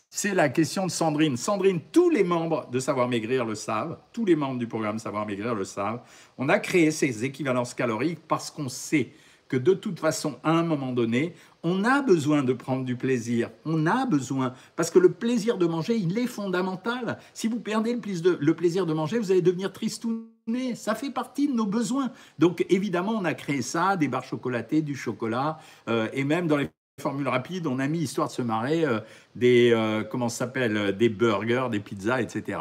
[0.09, 1.37] C'est la question de Sandrine.
[1.37, 5.27] Sandrine, tous les membres de Savoir Maigrir le savent, tous les membres du programme Savoir
[5.27, 6.01] Maigrir le savent.
[6.39, 9.11] On a créé ces équivalences caloriques parce qu'on sait
[9.49, 11.33] que de toute façon, à un moment donné,
[11.63, 13.49] on a besoin de prendre du plaisir.
[13.65, 14.53] On a besoin.
[14.75, 17.17] Parce que le plaisir de manger, il est fondamental.
[17.33, 20.75] Si vous perdez le plaisir de manger, vous allez devenir tristouné.
[20.75, 22.11] Ça fait partie de nos besoins.
[22.37, 25.57] Donc évidemment, on a créé ça, des barres chocolatées, du chocolat,
[25.89, 28.99] euh, et même dans les formules rapides, on a mis, histoire de se marrer, euh,
[29.35, 32.59] des, euh, comment s'appelle, des burgers, des pizzas, etc.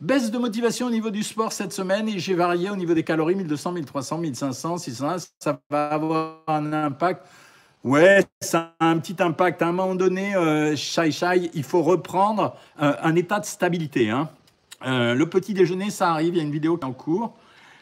[0.00, 3.02] Baisse de motivation au niveau du sport cette semaine et j'ai varié au niveau des
[3.02, 5.16] calories 1200, 1300, 1500, 600.
[5.38, 7.26] Ça va avoir un impact.
[7.82, 9.62] Ouais, ça a un petit impact.
[9.62, 14.10] À un moment donné, euh, Shai Shai, il faut reprendre euh, un état de stabilité.
[14.10, 14.28] Hein.
[14.84, 16.34] Euh, le petit déjeuner, ça arrive.
[16.34, 17.34] Il y a une vidéo qui est en cours.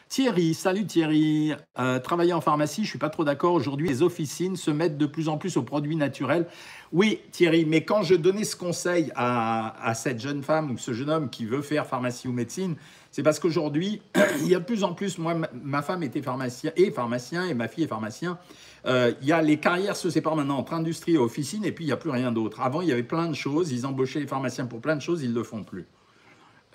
[0.07, 1.53] Thierry, salut Thierry.
[1.79, 3.53] Euh, travailler en pharmacie, je suis pas trop d'accord.
[3.53, 6.45] Aujourd'hui, les officines se mettent de plus en plus aux produits naturels.
[6.91, 11.09] Oui, Thierry, mais quand je donnais ce conseil à, cette jeune femme ou ce jeune
[11.09, 12.75] homme qui veut faire pharmacie ou médecine,
[13.11, 14.01] c'est parce qu'aujourd'hui,
[14.41, 17.55] il y a de plus en plus, moi, ma, femme était pharmacien et pharmacien et
[17.55, 18.37] ma fille est pharmacien.
[18.85, 21.83] Euh, il y a les carrières se séparent maintenant entre industrie et officine et puis
[21.83, 22.61] il n'y a plus rien d'autre.
[22.61, 23.71] Avant, il y avait plein de choses.
[23.71, 25.87] Ils embauchaient les pharmaciens pour plein de choses, ils ne le font plus.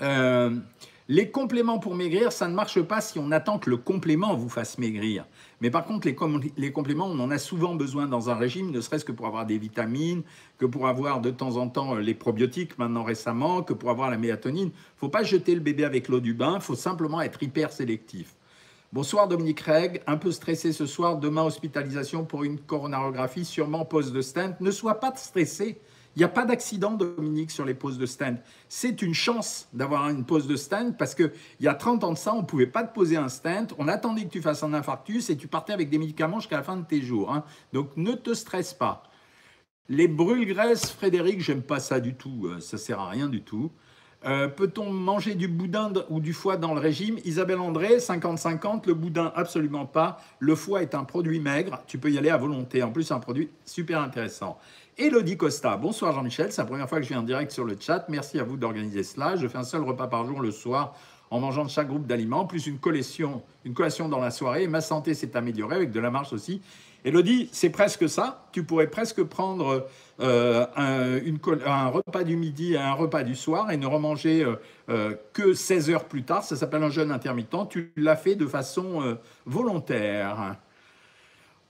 [0.02, 0.56] Euh,
[1.11, 4.49] les compléments pour maigrir, ça ne marche pas si on attend que le complément vous
[4.49, 5.27] fasse maigrir.
[5.61, 9.05] Mais par contre, les, compléments, on en a souvent besoin dans un régime, ne serait-ce
[9.05, 10.23] que pour avoir des vitamines,
[10.57, 14.09] que pour avoir de temps en temps euh, les probiotiques maintenant récemment, que pour avoir
[14.09, 14.70] la mélatonine.
[14.99, 18.37] Faut pas jeter le bébé avec l'eau du bain, il faut simplement être hyper sélectif.
[18.92, 24.12] Bonsoir Dominique Reg, un peu stressé ce soir, demain hospitalisation pour une coronarographie, sûrement pose
[24.12, 24.61] de stent.
[24.61, 25.81] Ne sois pas stressé.
[26.16, 28.38] Il n'y a pas d'accident, Dominique, sur les poses de stand.
[28.68, 32.18] C'est une chance d'avoir une pose de stand parce qu'il y a 30 ans de
[32.18, 33.73] ça, on ne pouvait pas te poser un stand.
[33.79, 36.62] On attendait que tu fasses un infarctus et tu partais avec des médicaments jusqu'à la
[36.64, 37.33] fin de tes jours.
[37.33, 37.44] Hein.
[37.73, 39.05] Donc ne te stresse pas.
[39.88, 42.46] Les brûles-graisses, Frédéric, j'aime pas ça du tout.
[42.46, 43.70] Euh, ça sert à rien du tout.
[44.27, 47.18] Euh, peut-on manger du boudin ou du foie dans le régime?
[47.25, 50.18] Isabelle André, 50-50, le boudin absolument pas.
[50.38, 52.83] Le foie est un produit maigre, tu peux y aller à volonté.
[52.83, 54.59] En plus, c'est un produit super intéressant.
[54.98, 57.76] Elodie Costa, bonsoir Jean-Michel, c'est la première fois que je viens en direct sur le
[57.79, 58.05] chat.
[58.09, 59.37] Merci à vous d'organiser cela.
[59.37, 60.94] Je fais un seul repas par jour le soir
[61.31, 64.66] en mangeant de chaque groupe d'aliments, plus une collation, une collation dans la soirée.
[64.66, 66.61] Ma santé s'est améliorée avec de la marche aussi.
[67.05, 68.46] Elodie, c'est presque ça.
[68.53, 69.87] Tu pourrais presque prendre
[70.20, 74.57] euh, un, repas du midi et un repas du soir et ne remanger euh,
[74.90, 76.42] euh, que 16 heures plus tard.
[76.42, 77.68] Ça s'appelle un jeûne intermittent.
[77.70, 80.57] Tu l'as fait de façon volontaire.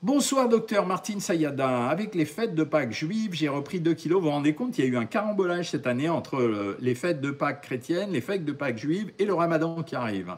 [0.03, 1.89] Bonsoir docteur Martine Sayada.
[1.89, 4.21] Avec les fêtes de Pâques juives, j'ai repris 2 kilos.
[4.21, 6.95] Vous vous rendez compte, il y a eu un carambolage cette année entre euh, les
[6.95, 10.35] fêtes de Pâques chrétiennes, les fêtes de Pâques juives et le ramadan qui arrive.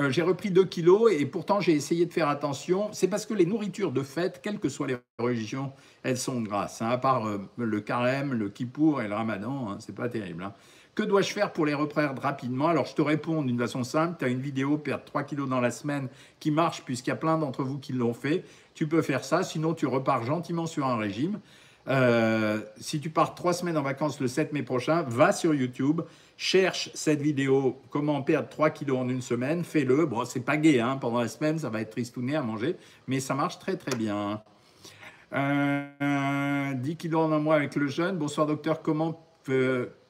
[0.00, 2.88] Euh, j'ai repris 2 kilos et pourtant j'ai essayé de faire attention.
[2.90, 6.82] C'est parce que les nourritures de fête, quelles que soient les religions, elles sont grasses.
[6.82, 10.42] Hein, à part euh, le carême, le kippour et le ramadan, hein, c'est pas terrible.
[10.42, 10.52] Hein.
[10.96, 12.68] Que dois-je faire pour les reprendre rapidement?
[12.68, 14.16] Alors, je te réponds d'une façon simple.
[14.18, 16.08] Tu as une vidéo, perdre 3 kilos dans la semaine,
[16.40, 18.44] qui marche, puisqu'il y a plein d'entre vous qui l'ont fait.
[18.76, 19.42] Tu peux faire ça.
[19.42, 21.40] Sinon, tu repars gentiment sur un régime.
[21.88, 26.02] Euh, si tu pars trois semaines en vacances le 7 mai prochain, va sur YouTube,
[26.36, 30.04] cherche cette vidéo Comment perdre 3 kilos en une semaine, fais-le.
[30.04, 33.18] Bon, c'est pas gay, hein, pendant la semaine, ça va être tristouné à manger, mais
[33.18, 34.42] ça marche très très bien.
[35.32, 38.18] Euh, 10 kilos en un mois avec le jeûne.
[38.18, 39.22] Bonsoir docteur, comment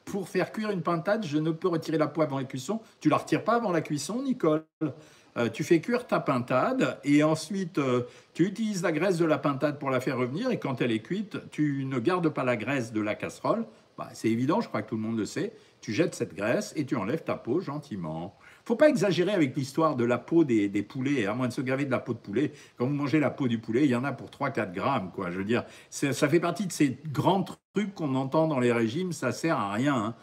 [0.03, 2.81] pour faire cuire une pintade, je ne peux retirer la peau avant la cuisson.
[2.99, 4.65] Tu la retires pas avant la cuisson, Nicole
[5.37, 9.37] euh, tu fais cuire ta pintade et ensuite euh, tu utilises la graisse de la
[9.37, 12.57] pintade pour la faire revenir et quand elle est cuite, tu ne gardes pas la
[12.57, 13.65] graisse de la casserole.
[13.97, 15.53] Bah, c'est évident, je crois que tout le monde le sait.
[15.81, 18.37] Tu jettes cette graisse et tu enlèves ta peau gentiment.
[18.65, 21.85] Faut pas exagérer avec l'histoire de la peau des, poulets, à moins de se gaver
[21.85, 22.51] de la peau de poulet.
[22.77, 25.31] Quand vous mangez la peau du poulet, il y en a pour 3-4 grammes, quoi.
[25.31, 29.13] Je veux dire, ça fait partie de ces grands trucs qu'on entend dans les régimes,
[29.13, 29.95] ça sert à rien.
[29.95, 30.15] Hein.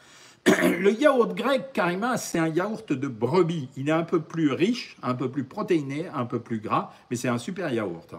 [0.80, 3.68] Le yaourt grec, Karima, c'est un yaourt de brebis.
[3.76, 7.16] Il est un peu plus riche, un peu plus protéiné, un peu plus gras, mais
[7.16, 8.14] c'est un super yaourt.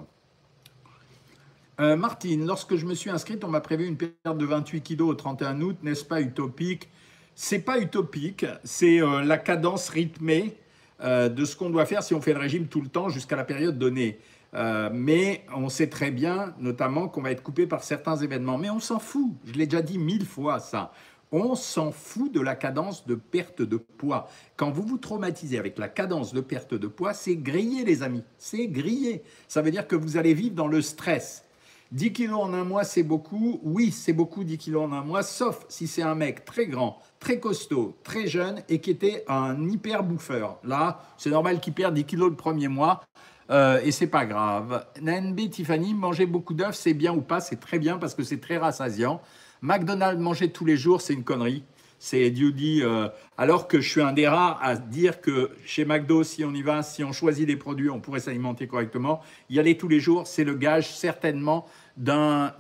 [1.80, 5.02] Euh, Martine, lorsque je me suis inscrite, on m'a prévu une perte de 28 kg
[5.02, 5.78] au 31 août.
[5.84, 6.90] N'est-ce pas utopique?
[7.36, 10.56] C'est pas utopique, c'est euh, la cadence rythmée
[11.02, 13.36] euh, de ce qu'on doit faire si on fait le régime tout le temps jusqu'à
[13.36, 14.20] la période donnée.
[14.94, 18.58] mais on sait très bien, notamment, qu'on va être coupé par certains événements.
[18.58, 19.34] Mais on s'en fout.
[19.46, 20.94] Je l'ai déjà dit mille fois, ça.
[21.32, 24.30] On s'en fout de la cadence de perte de poids.
[24.58, 28.24] Quand vous vous traumatisez avec la cadence de perte de poids, c'est grillé, les amis.
[28.38, 29.24] C'est grillé.
[29.48, 31.46] Ça veut dire que vous allez vivre dans le stress.
[31.92, 33.60] 10 kilos en un mois, c'est beaucoup.
[33.64, 37.00] Oui, c'est beaucoup 10 kilos en un mois, sauf si c'est un mec très grand,
[37.20, 40.60] très costaud, très jeune et qui était un hyper bouffeur.
[40.64, 43.02] Là, c'est normal qu'il perde 10 kilos le premier mois.
[43.52, 44.86] Euh, et c'est pas grave.
[45.02, 47.40] NB Tiffany, manger beaucoup d'œufs, c'est bien ou pas?
[47.40, 49.22] C'est très bien parce que c'est très rassasiant.
[49.62, 51.64] McDonald's manger tous les jours, c'est une connerie.
[51.98, 56.24] C'est Judy, euh, alors que je suis un des rares à dire que chez McDo,
[56.24, 59.22] si on y va, si on choisit des produits, on pourrait s'alimenter correctement.
[59.50, 61.66] Y aller tous les jours, c'est le gage certainement
[61.98, 62.54] d'un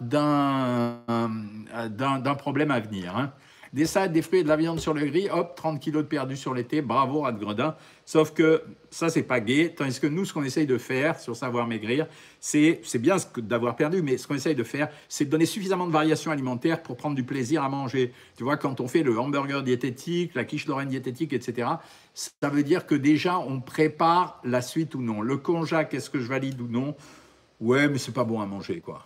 [2.38, 3.16] problème à venir.
[3.16, 3.34] Hein
[3.76, 6.08] des salades, des fruits et de la viande sur le gris, hop, 30 kilos de
[6.08, 7.76] perdu sur l'été, bravo Radgredin.
[8.06, 9.74] Sauf que ça, c'est pas gay.
[9.76, 12.08] Tandis que nous, ce qu'on essaye de faire sur Savoir Maigrir,
[12.40, 15.92] c'est bien d'avoir perdu, mais ce qu'on essaye de faire, c'est de donner suffisamment de
[15.92, 18.14] variations alimentaires pour prendre du plaisir à manger.
[18.38, 21.68] Tu vois, quand on fait le hamburger diététique, la quiche lorraine diététique, etc.,
[22.14, 25.22] ça veut dire que déjà, on prépare la suite ou non.
[25.22, 26.96] Le konjac, est-ce que je valide ou non?
[27.60, 29.06] Ouais, mais c'est pas bon à manger, quoi.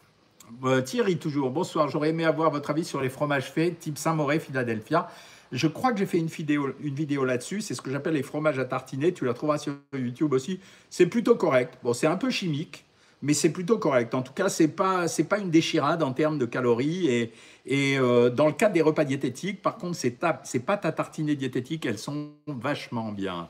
[0.63, 1.51] Euh, Thierry, toujours.
[1.51, 1.89] Bonsoir.
[1.89, 5.09] J'aurais aimé avoir votre avis sur les fromages faits, type Saint-Mauré, Philadelphia.
[5.51, 7.61] Je crois que j'ai fait une vidéo, là-dessus.
[7.61, 9.13] C'est ce que j'appelle les fromages à tartiner.
[9.13, 10.59] Tu la trouveras sur YouTube aussi.
[10.89, 11.77] C'est plutôt correct.
[11.83, 12.85] Bon, c'est un peu chimique,
[13.21, 14.13] mais c'est plutôt correct.
[14.13, 17.07] En tout cas, c'est pas pas une déchirade en termes de calories.
[17.07, 17.33] Et,
[17.65, 21.35] et euh, dans le cadre des repas diététiques, par contre, ces, ces pâtes à tartiner
[21.35, 23.49] diététiques, elles sont vachement bien.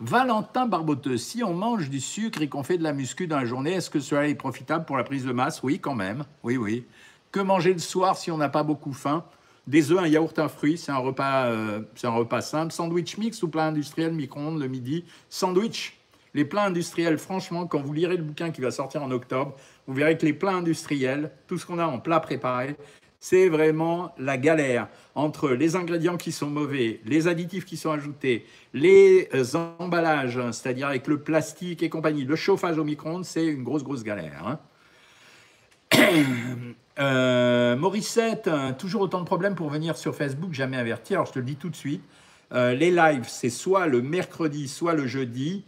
[0.00, 3.44] Valentin Barboteux, si on mange du sucre et qu'on fait de la muscu dans la
[3.44, 5.60] journée, est-ce que cela est profitable pour la prise de masse?
[5.64, 6.22] Oui, quand même.
[6.44, 6.84] Oui, oui.
[7.32, 9.24] Que manger le soir si on n'a pas beaucoup faim?
[9.66, 12.72] Des œufs, un yaourt, un fruit, c'est un repas, euh, un repas simple.
[12.72, 15.04] Sandwich mix ou plat industriel, micro-ondes le midi?
[15.28, 15.98] Sandwich.
[16.32, 19.56] Les plats industriels, franchement, quand vous lirez le bouquin qui va sortir en octobre,
[19.88, 22.76] vous verrez que les plats industriels, tout ce qu'on a en plat préparé,
[23.20, 28.46] c'est vraiment la galère entre les ingrédients qui sont mauvais, les additifs qui sont ajoutés,
[28.72, 29.44] les euh,
[29.78, 34.04] emballages, c'est-à-dire avec le plastique et compagnie, le chauffage au micro-ondes, c'est une grosse, grosse
[34.04, 34.46] galère.
[34.46, 34.58] Hein.
[37.00, 41.14] Euh, Morissette, toujours autant de problèmes pour venir sur Facebook, jamais averti.
[41.14, 42.02] Alors je te le dis tout de suite,
[42.52, 45.64] euh, les lives, c'est soit le mercredi, soit le jeudi.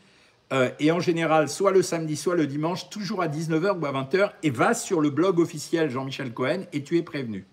[0.79, 4.33] Et en général, soit le samedi, soit le dimanche, toujours à 19h ou à 20h,
[4.43, 7.47] et va sur le blog officiel Jean-Michel Cohen et tu es prévenu.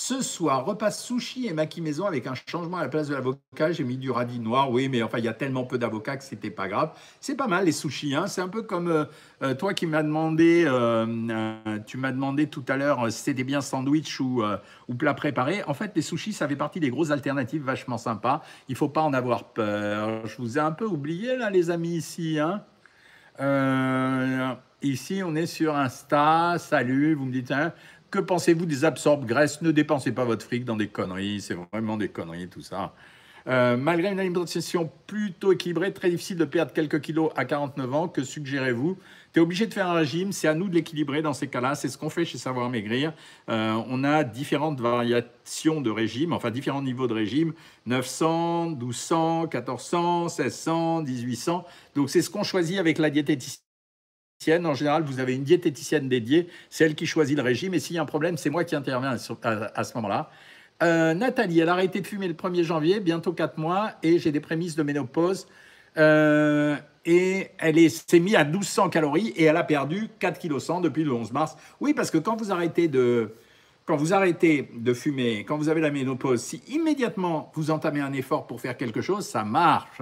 [0.00, 3.72] Ce soir, repas sushi et maquis maison avec un changement à la place de l'avocat.
[3.72, 4.70] J'ai mis du radis noir.
[4.70, 6.92] Oui, mais enfin, il y a tellement peu d'avocats que c'était pas grave.
[7.20, 8.14] C'est pas mal les sushis.
[8.14, 8.28] Hein.
[8.28, 9.06] C'est un peu comme euh,
[9.42, 11.04] euh, toi qui m'as demandé, euh,
[11.84, 14.44] tu m'as demandé tout à l'heure si c'était bien sandwich ou,
[14.86, 15.64] ou plat préparé.
[15.64, 18.44] En fait, les sushis, ça fait partie des grosses alternatives vachement sympas.
[18.68, 20.24] Il faut pas en avoir peur.
[20.28, 22.38] Je vous ai un peu oublié là, les amis ici.
[22.38, 22.62] Hein.
[24.80, 26.54] ici, on est sur Insta.
[26.58, 27.50] Salut, vous me dites.
[27.50, 27.72] Hein,
[28.10, 29.26] que pensez-vous des absorbes?
[29.26, 32.94] Graisses Ne dépensez pas votre fric dans des conneries, c'est vraiment des conneries tout ça.
[33.48, 38.08] Euh, malgré une alimentation plutôt équilibrée, très difficile de perdre quelques kilos à 49 ans.
[38.08, 38.98] Que suggérez-vous?
[39.32, 41.74] Tu es obligé de faire un régime, c'est à nous de l'équilibrer dans ces cas-là.
[41.74, 43.14] C'est ce qu'on fait chez Savoir Maigrir.
[43.48, 47.54] Euh, on a différentes variations de régime, enfin différents niveaux de régime
[47.86, 51.64] 900, 1200, 1400, 1600, 1800.
[51.94, 53.67] Donc c'est ce qu'on choisit avec la diététicienne
[54.46, 57.74] en général, vous avez une diététicienne dédiée, c'est elle qui choisit le régime.
[57.74, 60.30] Et s'il y a un problème, c'est moi qui interviens à, ce moment-là.
[60.82, 64.30] Euh, Nathalie, elle a arrêté de fumer le 1er janvier, bientôt 4 mois, et j'ai
[64.30, 65.46] des prémices de ménopause.
[65.96, 70.82] Euh, et elle s'est mise à 1200 calories et elle a perdu 4 kg 100
[70.82, 71.56] depuis le 11 mars.
[71.80, 73.32] Oui, parce que quand vous arrêtez de
[74.94, 79.00] fumer, quand vous avez la ménopause, si immédiatement vous entamez un effort pour faire quelque
[79.00, 80.00] chose, ça marche.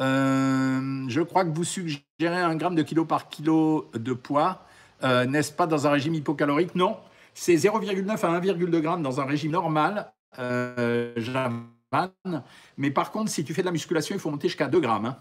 [0.00, 4.62] Euh, je crois que vous suggérez un gramme de kilo par kilo de poids.
[5.02, 6.74] Euh, n'est-ce pas dans un régime hypocalorique?
[6.74, 6.96] Non,
[7.34, 11.14] c'est 0,9 à 1,2 g dans un régime normal, euh,
[12.76, 15.06] mais par contre, si tu fais de la musculation, il faut monter jusqu'à 2 grammes.
[15.06, 15.16] Hein.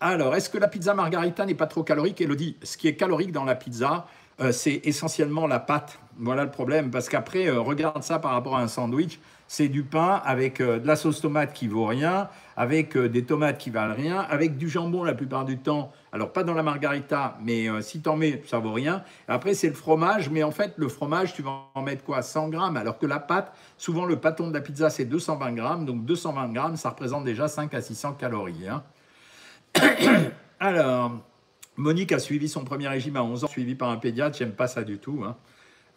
[0.00, 2.20] Alors, est-ce que la pizza margarita n'est pas trop calorique?
[2.20, 4.06] Elodie, ce qui est calorique dans la pizza,
[4.40, 5.98] euh, c'est essentiellement la pâte.
[6.18, 9.18] Voilà le problème, parce qu'après, regarde ça par rapport à un sandwich,
[9.48, 13.58] c'est du pain avec euh, de la sauce tomate qui vaut rien, avec des tomates
[13.58, 15.90] qui valent rien, avec du jambon la plupart du temps.
[16.12, 19.02] Alors pas dans la margarita, mais si tu en mets, ça vaut rien.
[19.26, 22.48] Après, c'est le fromage, mais en fait, le fromage, tu vas en mettre quoi 100
[22.48, 26.04] grammes, alors que la pâte, souvent le pâton de la pizza, c'est 220 grammes, donc
[26.04, 28.68] 220 grammes, ça représente déjà 5 à 600 calories.
[28.68, 28.82] Hein.
[30.60, 31.12] alors,
[31.78, 34.36] Monique a suivi son premier régime à 11 ans, suivi par un pédiatre.
[34.36, 35.22] J'aime pas ça du tout.
[35.24, 35.36] Hein.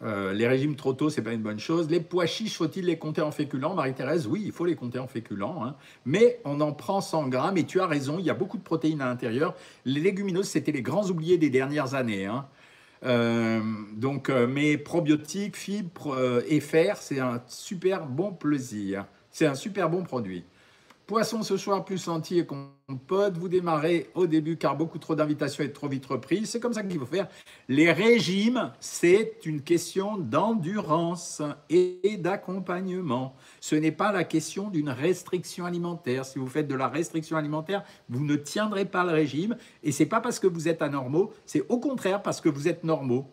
[0.02, 1.88] Euh, les régimes trop tôt, c'est pas une bonne chose.
[1.88, 3.74] Les pois chiches, faut-il les compter en féculents?
[3.74, 5.64] Marie-Thérèse, oui, il faut les compter en féculents.
[5.64, 5.76] Hein.
[6.04, 8.62] Mais on en prend 100 grammes et tu as raison, il y a beaucoup de
[8.62, 9.54] protéines à l'intérieur.
[9.84, 12.26] Les légumineuses, c'était les grands oubliés des dernières années.
[12.26, 12.46] Hein.
[13.04, 13.60] Euh,
[13.94, 19.06] donc, euh, mes probiotiques, fibres et fer, c'est un super bon plaisir.
[19.30, 20.44] C'est un super bon produit.
[21.12, 23.36] Poisson ce soir plus entier et compote.
[23.36, 26.48] Vous démarrez au début car beaucoup trop d'invitations et trop vite reprises.
[26.48, 27.28] C'est comme ça qu'il faut faire.
[27.68, 33.36] Les régimes, c'est une question d'endurance et d'accompagnement.
[33.60, 36.24] Ce n'est pas la question d'une restriction alimentaire.
[36.24, 39.58] Si vous faites de la restriction alimentaire, vous ne tiendrez pas le régime.
[39.82, 42.84] Et c'est pas parce que vous êtes anormaux, c'est au contraire parce que vous êtes
[42.84, 43.30] normaux.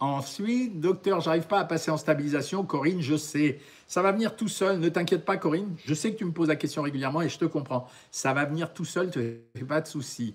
[0.00, 2.64] Ensuite, docteur, j'arrive pas à passer en stabilisation.
[2.64, 3.60] Corinne, je sais.
[3.86, 4.78] Ça va venir tout seul.
[4.78, 5.76] Ne t'inquiète pas, Corinne.
[5.84, 7.86] Je sais que tu me poses la question régulièrement et je te comprends.
[8.10, 9.20] Ça va venir tout seul, tu
[9.54, 10.34] fais pas de soucis.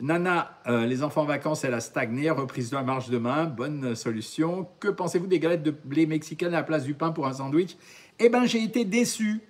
[0.00, 3.94] Nana, euh, les enfants en vacances, elle a stagné, reprise de la marche demain, bonne
[3.94, 4.68] solution.
[4.80, 7.76] Que pensez-vous des galettes de blé mexicaines à la place du pain pour un sandwich?
[8.18, 9.40] Eh bien, j'ai été déçu.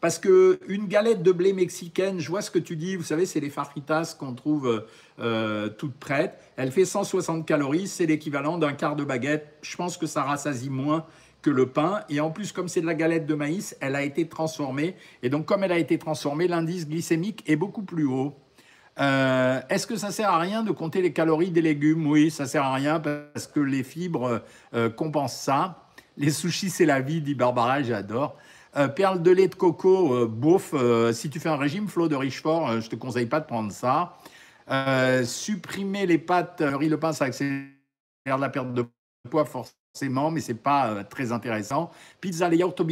[0.00, 3.24] Parce que une galette de blé mexicaine, je vois ce que tu dis, vous savez,
[3.24, 4.86] c'est les fajitas qu'on trouve euh,
[5.20, 6.38] euh, toutes prêtes.
[6.56, 9.56] Elle fait 160 calories, c'est l'équivalent d'un quart de baguette.
[9.62, 11.06] Je pense que ça rassasie moins
[11.40, 12.02] que le pain.
[12.10, 14.96] Et en plus, comme c'est de la galette de maïs, elle a été transformée.
[15.22, 18.36] Et donc, comme elle a été transformée, l'indice glycémique est beaucoup plus haut.
[18.98, 22.06] Euh, est-ce que ça sert à rien de compter les calories des légumes?
[22.06, 24.42] Oui, ça sert à rien parce que les fibres
[24.96, 25.86] compensent ça.
[26.18, 28.36] Les sushis, c'est la vie, dit Barbara, j'adore.
[28.76, 30.74] Euh, perle de lait de coco, euh, bouffe.
[30.74, 33.72] Euh, si tu fais un régime flot de Richefort, je te conseille pas de prendre
[33.72, 34.18] ça.
[35.24, 37.68] supprimer les pâtes, riz, le pain, ça accélère
[38.26, 38.84] la perte de
[39.30, 41.90] poids forcément, mais c'est pas très intéressant.
[42.20, 42.84] Pizza, les yaourts au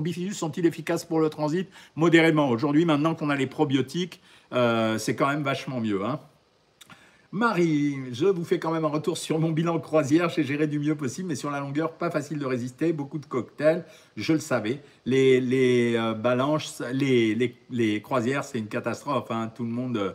[0.00, 1.68] bifidus, sont-ils efficaces pour le transit?
[1.96, 2.48] Modérément.
[2.48, 6.04] Aujourd'hui, maintenant qu'on a les probiotiques, c'est quand même vachement mieux.
[6.04, 6.20] Hein.
[7.34, 10.28] Marie, je vous fais quand même un retour sur mon bilan croisière.
[10.28, 12.92] J'ai géré du mieux possible, mais sur la longueur, pas facile de résister.
[12.92, 13.84] Beaucoup de cocktails,
[14.16, 14.80] je le savais.
[15.04, 19.32] Les, euh, balances, les, croisières, c'est une catastrophe.
[19.32, 19.50] Hein.
[19.52, 20.14] Tout, le monde,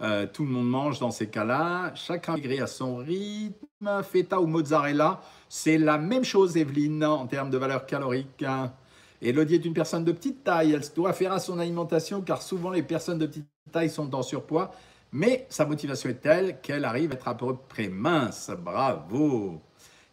[0.00, 1.92] euh, tout le monde mange dans ces cas-là.
[1.96, 4.02] Chacun migré à son rythme.
[4.04, 8.44] Feta ou mozzarella, c'est la même chose, Evelyne, en termes de valeur calorique.
[8.44, 8.72] Hein.
[9.20, 10.70] Elodie est une personne de petite taille.
[10.70, 14.22] Elle doit faire à son alimentation car souvent les personnes de petite taille sont en
[14.22, 14.70] surpoids
[15.12, 18.50] mais sa motivation est telle qu'elle arrive à être à peu près mince.
[18.58, 19.60] Bravo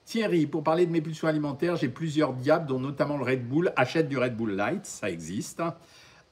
[0.08, 3.74] Thierry, pour parler de mes pulsions alimentaires, j'ai plusieurs diables, dont notamment le Red Bull.
[3.76, 5.62] Achète du Red Bull Light, ça existe.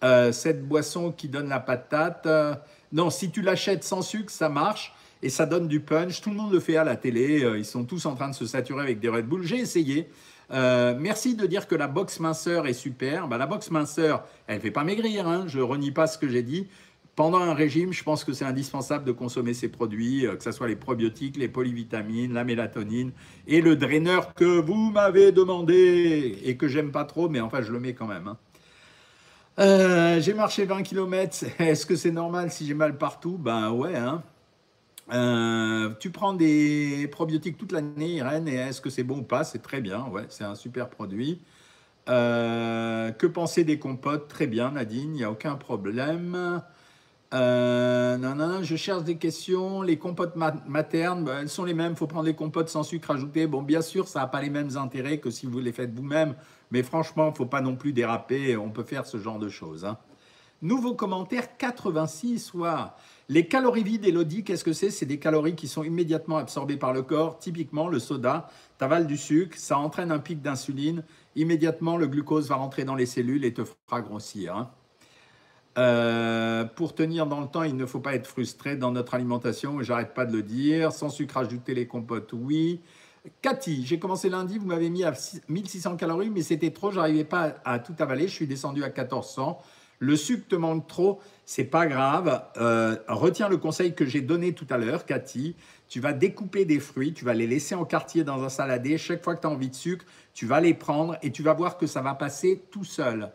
[0.04, 2.26] Euh, cette boisson qui donne la patate.
[2.26, 2.56] Euh,
[2.94, 6.22] non, si tu l'achètes sans sucre, ça marche et ça donne du punch.
[6.22, 7.44] Tout le monde le fait à la télé.
[7.44, 9.44] Euh, ils sont tous en train de se saturer avec des Red Bull.
[9.44, 10.10] J'ai essayé.
[10.50, 13.28] merci de dire que la box minceur est super.
[13.28, 15.28] Bah, la box minceur, elle ne fait pas maigrir.
[15.28, 15.46] Hein.
[15.48, 16.68] Je renie pas ce que j'ai dit.
[17.16, 20.52] Pendant un régime, je pense que c'est indispensable de consommer ces produits, euh, que ce
[20.52, 23.14] soit les probiotiques, les polyvitamines, la mélatonine
[23.48, 27.72] et le draineur que vous m'avez demandé et que j'aime pas trop, mais enfin je
[27.72, 28.28] le mets quand même.
[28.28, 28.38] Hein.
[29.60, 33.38] Euh, j'ai marché 20 km, est-ce que c'est normal si j'ai mal partout?
[33.38, 33.96] Ben ouais.
[33.96, 34.22] Hein.
[35.14, 39.46] Euh, tu prends des probiotiques toute l'année, Irène, et est-ce que c'est bon ou pas?
[39.46, 41.40] C'est très bien, ouais, c'est un super produit.
[42.08, 44.28] que penser des compotes?
[44.28, 46.62] Très bien, Nadine, il n'y a aucun problème.
[47.34, 49.82] Euh, non, non, je cherche des questions.
[49.82, 51.94] Les compotes maternes, ben, elles sont les mêmes.
[51.94, 53.48] Il faut prendre les compotes sans sucre ajouté.
[53.48, 56.36] Bon, bien sûr, ça n'a pas les mêmes intérêts que si vous les faites vous-même.
[56.72, 58.56] Mais franchement, il ne faut pas non plus déraper.
[58.58, 59.86] On peut faire ce genre de choses.
[59.86, 59.98] Hein.
[60.62, 62.96] Nouveau commentaire 86, soit
[63.28, 64.90] Les calories vides, Elodie, qu'est-ce que c'est?
[64.90, 67.38] C'est des calories qui sont immédiatement absorbées par le corps.
[67.40, 71.04] Typiquement, le soda, tu avales du sucre, ça entraîne un pic d'insuline.
[71.36, 74.56] Immédiatement, le glucose va rentrer dans les cellules et te fera grossir.
[74.56, 74.72] Hein.
[75.78, 79.82] Euh, pour tenir dans le temps, il ne faut pas être frustré dans notre alimentation,
[79.82, 80.92] j'arrête pas de le dire.
[80.92, 82.82] Sans sucre ajouté, les compotes, oui.
[83.42, 85.14] Cathy, j'ai commencé lundi, vous m'avez mis à
[85.50, 89.60] 1600 calories, mais c'était trop, j'arrivais pas à tout avaler, je suis descendu à 1400.
[90.00, 92.44] Le sucre te manque trop, c'est pas grave.
[92.58, 95.56] Euh, retiens le conseil que j'ai donné tout à l'heure, Cathy.
[95.88, 98.98] Tu vas découper des fruits, tu vas les laisser en quartier dans un saladier.
[98.98, 101.54] Chaque fois que tu as envie de sucre, tu vas les prendre et tu vas
[101.54, 103.32] voir que ça va passer tout seul.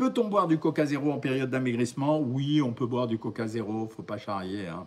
[0.00, 2.18] Peut-on boire du Coca Zéro en période d'amaigrissement?
[2.20, 4.66] Oui, on peut boire du Coca Zéro, faut pas charrier.
[4.66, 4.86] Hein.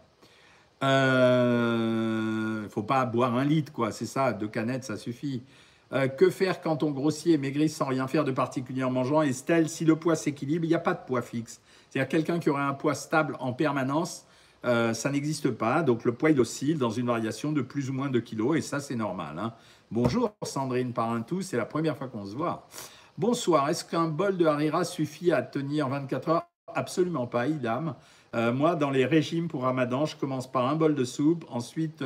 [0.82, 3.92] Euh, faut pas boire un litre, quoi.
[3.92, 5.44] C'est ça, deux canettes, ça suffit.
[5.92, 9.22] Euh, que faire quand on grossit et maigrit sans rien faire de particulier en mangeant?
[9.22, 11.62] Estelle, si le poids s'équilibre, il n'y a pas de poids fixe.
[11.92, 14.26] C'est-à-dire quelqu'un qui aurait un poids stable en permanence,
[14.66, 15.84] euh, ça n'existe pas.
[15.84, 18.62] Donc le poids, il oscille dans une variation de plus ou moins de kilos, et
[18.62, 19.38] ça, c'est normal.
[19.38, 19.54] Hein.
[19.92, 22.68] Bonjour Sandrine par un tout, c'est la première fois qu'on se voit.
[23.20, 26.48] Bonsoir, est-ce qu'un bol de harira suffit à tenir 24 heures?
[26.74, 27.94] Absolument pas, idam.
[28.34, 32.04] Euh, moi, dans les régimes pour Ramadan, je commence par un bol de soupe, ensuite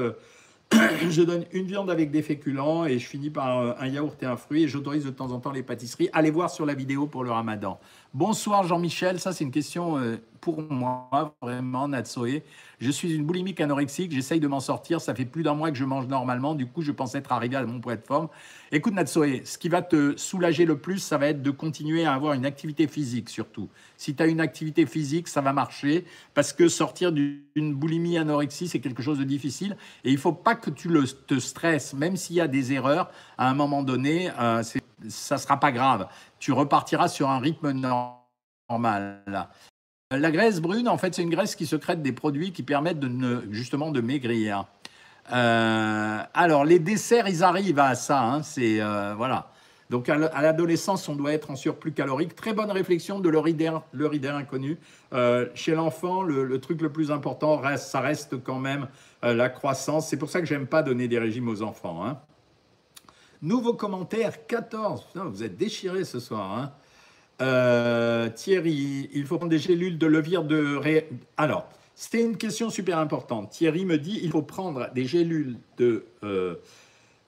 [1.09, 4.25] je donne une viande avec des féculents et je finis par euh, un yaourt et
[4.25, 6.09] un fruit et j'autorise de temps en temps les pâtisseries.
[6.11, 7.79] Allez voir sur la vidéo pour le ramadan.
[8.13, 12.43] Bonsoir Jean-Michel, ça c'est une question euh, pour moi, vraiment, Natsoé.
[12.79, 15.77] Je suis une boulimique anorexique, j'essaye de m'en sortir, ça fait plus d'un mois que
[15.77, 18.29] je mange normalement, du coup je pense être arrivé à mon point de forme.
[18.71, 22.13] Écoute Natsoé, ce qui va te soulager le plus, ça va être de continuer à
[22.13, 23.67] avoir une activité physique surtout.
[23.97, 28.69] Si tu as une activité physique, ça va marcher, parce que sortir d'une boulimie anorexie,
[28.69, 32.15] c'est quelque chose de difficile, et il faut pas que tu le, te stresses, même
[32.15, 34.63] s'il y a des erreurs, à un moment donné, euh,
[35.09, 36.07] ça sera pas grave.
[36.39, 39.49] Tu repartiras sur un rythme normal.
[40.11, 43.03] La graisse brune, en fait, c'est une graisse qui secrète des produits qui permettent
[43.51, 44.65] justement de maigrir.
[45.33, 48.21] Euh, alors, les desserts, ils arrivent à ça.
[48.21, 49.51] Hein, c'est euh, voilà.
[49.89, 52.35] Donc, à l'adolescence, on doit être en surplus calorique.
[52.35, 53.83] Très bonne réflexion de l'oridaire,
[54.35, 54.77] inconnu.
[55.13, 58.87] Euh, chez l'enfant, le, truc le plus important, reste, ça reste quand même
[59.23, 60.07] la croissance.
[60.09, 62.05] C'est pour ça que j'aime pas donner des régimes aux enfants.
[62.05, 62.17] Hein.
[63.41, 65.05] Nouveau commentaire, 14.
[65.13, 66.57] vous êtes déchirés ce soir.
[66.57, 66.71] Hein.
[67.41, 70.75] Euh, Thierry, il faut prendre des gélules de levure de...
[70.75, 71.07] Ré...
[71.37, 73.51] Alors, c'est une question super importante.
[73.51, 76.55] Thierry me dit, il faut prendre des gélules de euh,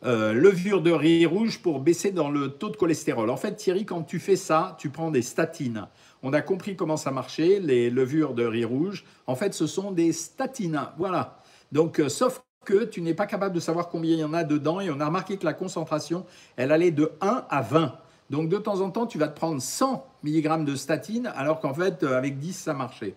[0.03, 3.30] euh, levure de riz rouge pour baisser dans le taux de cholestérol.
[3.30, 5.88] En fait, Thierry, quand tu fais ça, tu prends des statines.
[6.24, 9.05] On a compris comment ça marchait, les levures de riz rouge.
[9.28, 10.82] En fait, ce sont des statines.
[10.97, 11.43] Voilà.
[11.72, 14.80] Donc, sauf que tu n'es pas capable de savoir combien il y en a dedans
[14.80, 17.93] et on a remarqué que la concentration, elle allait de 1 à 20.
[18.30, 21.74] Donc de temps en temps, tu vas te prendre 100 mg de statine, alors qu'en
[21.74, 23.16] fait, euh, avec 10, ça marchait.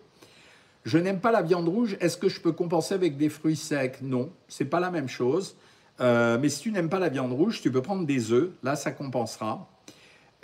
[0.84, 1.97] Je n'aime pas la viande rouge.
[2.01, 4.01] Est-ce que je peux compenser avec des fruits secs?
[4.03, 5.57] Non, c'est pas la même chose.
[6.01, 8.51] Euh, mais si tu n'aimes pas la viande rouge, tu peux prendre des œufs.
[8.62, 9.68] Là, ça compensera.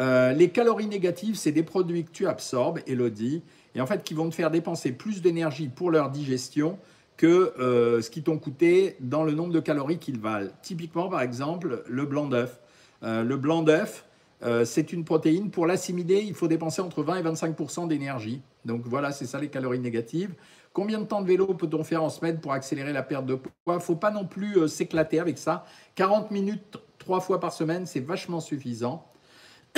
[0.01, 3.43] Euh, les calories négatives, c'est des produits que tu absorbes, Elodie,
[3.75, 6.79] et en fait qui vont te faire dépenser plus d'énergie pour leur digestion
[7.19, 7.53] que
[8.01, 10.51] ce qui t'ont coûté dans le nombre de calories qu'ils valent.
[10.63, 12.61] Typiquement, par exemple, le blanc d'œuf.
[13.03, 14.07] le blanc d'œuf,
[14.43, 15.51] euh, c'est une protéine.
[15.51, 18.41] Pour l'assimiler, il faut dépenser entre 20 et 25% d'énergie.
[18.65, 20.35] Donc voilà, c'est ça les calories négatives.
[20.73, 23.51] Combien de temps de vélo peut-on faire en semaine pour accélérer la perte de poids?
[23.69, 25.65] Il ne faut pas non plus euh, s'éclater avec ça.
[25.97, 29.07] 40 minutes trois fois par semaine, c'est vachement suffisant.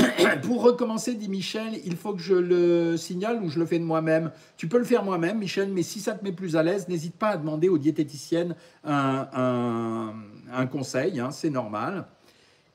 [0.42, 3.84] pour recommencer, dit Michel, il faut que je le signale ou je le fais de
[3.84, 4.30] moi-même.
[4.56, 7.16] Tu peux le faire moi-même, Michel, mais si ça te met plus à l'aise, n'hésite
[7.16, 10.12] pas à demander aux diététiciennes un,
[10.70, 12.06] conseil, hein, c'est normal.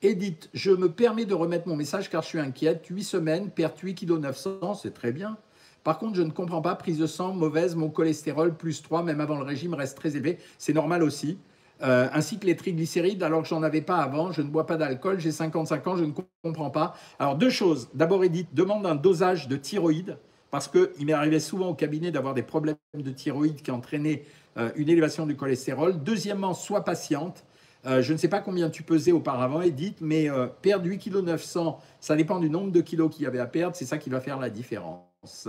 [0.02, 2.86] Edith, je me permets de remettre mon message car je suis inquiète.
[2.88, 5.36] 8 semaines, perte 8 kg 900, c'est très bien.
[5.84, 9.20] Par contre, je ne comprends pas, prise de sang mauvaise, mon cholestérol plus 3, même
[9.20, 10.38] avant le régime, reste très élevé.
[10.58, 11.38] C'est normal aussi.
[11.82, 14.32] Euh, ainsi que les triglycérides, alors que j'en avais pas avant.
[14.32, 16.12] Je ne bois pas d'alcool, j'ai 55 ans, je ne
[16.42, 16.94] comprends pas.
[17.18, 17.88] Alors, deux choses.
[17.92, 20.16] D'abord, Edith, demande un dosage de thyroïde,
[20.50, 24.24] parce qu'il m'est arrivé souvent au cabinet d'avoir des problèmes de thyroïde qui entraînaient
[24.56, 26.02] euh, une élévation du cholestérol.
[26.02, 27.44] Deuxièmement, sois patiente.
[27.84, 30.28] Euh, je ne sais pas combien tu pesais auparavant, Edith, mais
[30.62, 33.76] perdre 8 kg 900, ça dépend du nombre de kilos qu'il y avait à perdre,
[33.76, 35.48] c'est ça qui va faire la différence.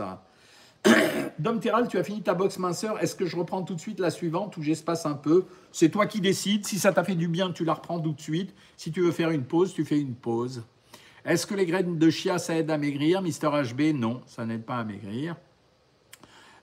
[1.39, 3.01] Dom Terral, tu as fini ta boxe minceur.
[3.01, 5.45] Est-ce que je reprends tout de suite la suivante ou j'espace un peu?
[5.71, 6.65] C'est toi qui décides.
[6.65, 8.53] Si ça t'a fait du bien, tu la reprends tout de suite.
[8.75, 10.63] Si tu veux faire une pause, tu fais une pause.
[11.25, 13.21] Est-ce que les graines de chia, ça aide à maigrir?
[13.21, 15.36] Mister HB, non, ça n'aide pas à maigrir.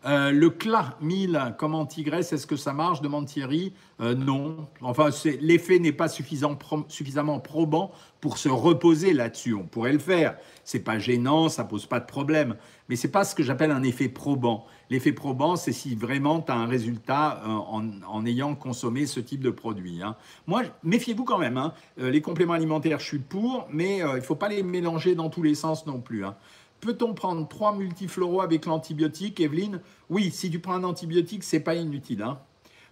[0.07, 3.01] Euh, le CLA 1000 comme anti-graisse, est-ce que ça marche?
[3.01, 3.73] demande Thierry.
[4.01, 4.69] Euh, non.
[4.83, 5.09] Enfin,
[5.41, 7.91] l'effet n'est pas suffisamment probant
[8.21, 9.55] pour se reposer là-dessus.
[9.55, 10.37] On pourrait le faire.
[10.63, 12.57] C'est pas gênant, ça pose pas de problème.
[12.89, 14.67] Mais c'est pas ce que j'appelle un effet probant.
[14.91, 19.41] L'effet probant, c'est si vraiment tu as un résultat euh, en, ayant consommé ce type
[19.41, 20.03] de produit.
[20.03, 20.17] Hein.
[20.47, 21.57] Moi, méfiez-vous quand même.
[21.57, 21.73] Hein.
[21.97, 25.43] les compléments alimentaires, je suis pour, mais il ne faut pas les mélanger dans tous
[25.43, 26.27] les sens non plus.
[26.27, 26.37] Hein.
[26.85, 29.81] Peut-on prendre trois multifloraux avec l'antibiotique, Evelyne
[30.11, 32.21] Oui, si tu prends un antibiotique, c'est pas inutile.
[32.21, 32.39] Hein.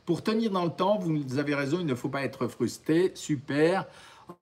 [0.07, 3.12] Pour tenir dans le temps, vous avez raison, il ne faut pas être frustré.
[3.14, 3.86] Super.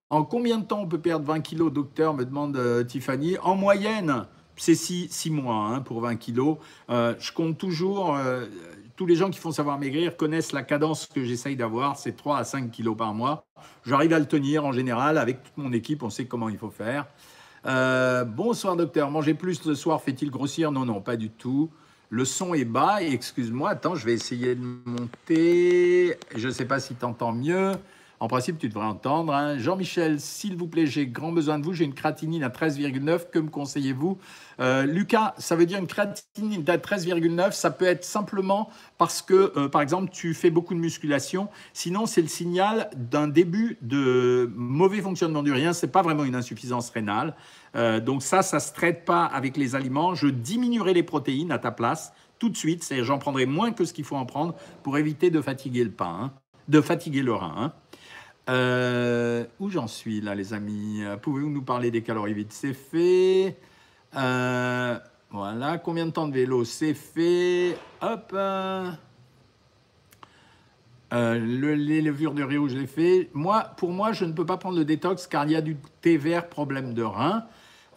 [0.08, 3.38] En combien de temps on peut perdre 20 kilos, docteur me demande euh, Tiffany.
[3.38, 4.24] En moyenne,
[4.54, 6.58] c'est six, mois hein, pour 20 kilos.
[6.88, 8.46] Euh, je compte toujours, euh,
[8.94, 12.38] tous les gens qui font savoir maigrir connaissent la cadence que j'essaye d'avoir, c'est 3
[12.38, 13.44] à 5 kilos par mois.
[13.84, 16.70] J'arrive à le tenir en général, avec toute mon équipe, on sait comment il faut
[16.70, 17.06] faire.
[17.66, 20.72] Euh, bonsoir docteur, manger plus le soir fait-il grossir?
[20.72, 21.70] Non, non, pas du tout.
[22.08, 26.16] Le son est bas, excuse-moi, attends, je vais essayer de monter.
[26.34, 27.72] Je ne sais pas si tu entends mieux.
[28.20, 29.32] En principe, tu devrais entendre.
[29.32, 29.56] Hein.
[29.56, 31.72] Jean-Michel, s'il vous plaît, j'ai grand besoin de vous.
[31.72, 33.30] J'ai une créatinine à 13,9.
[33.30, 34.18] Que me conseillez-vous?
[34.60, 37.52] Euh, Lucas, ça veut dire une créatinine à 13,9.
[37.52, 38.68] Ça peut être simplement
[38.98, 41.48] parce que, euh, par exemple, tu fais beaucoup de musculation.
[41.72, 45.72] Sinon, c'est le signal d'un début de mauvais fonctionnement du rien.
[45.72, 47.34] Ce n'est pas vraiment une insuffisance rénale.
[47.74, 50.14] Euh, donc ça, ça ne se traite pas avec les aliments.
[50.14, 52.84] Je diminuerai les protéines à ta place tout de suite.
[52.84, 55.90] C'est-à-dire, j'en prendrai moins que ce qu'il faut en prendre pour éviter de fatiguer le
[55.90, 56.32] pain, hein.
[56.68, 57.54] de fatiguer le rein.
[57.56, 57.72] Hein.
[58.50, 61.02] Euh, où j'en suis là, les amis?
[61.22, 62.50] Pouvez-vous nous parler des calories vides?
[62.52, 63.56] C'est fait.
[64.16, 64.98] Euh,
[65.30, 65.78] voilà.
[65.78, 66.64] Combien de temps de vélo?
[66.64, 67.78] C'est fait.
[68.00, 68.34] Hop.
[68.34, 68.90] Euh,
[71.12, 73.30] les levures de riz, je l'ai fait.
[73.34, 75.76] Moi, pour moi, je ne peux pas prendre le détox car il y a du
[76.00, 77.46] thé vert, problème de rein.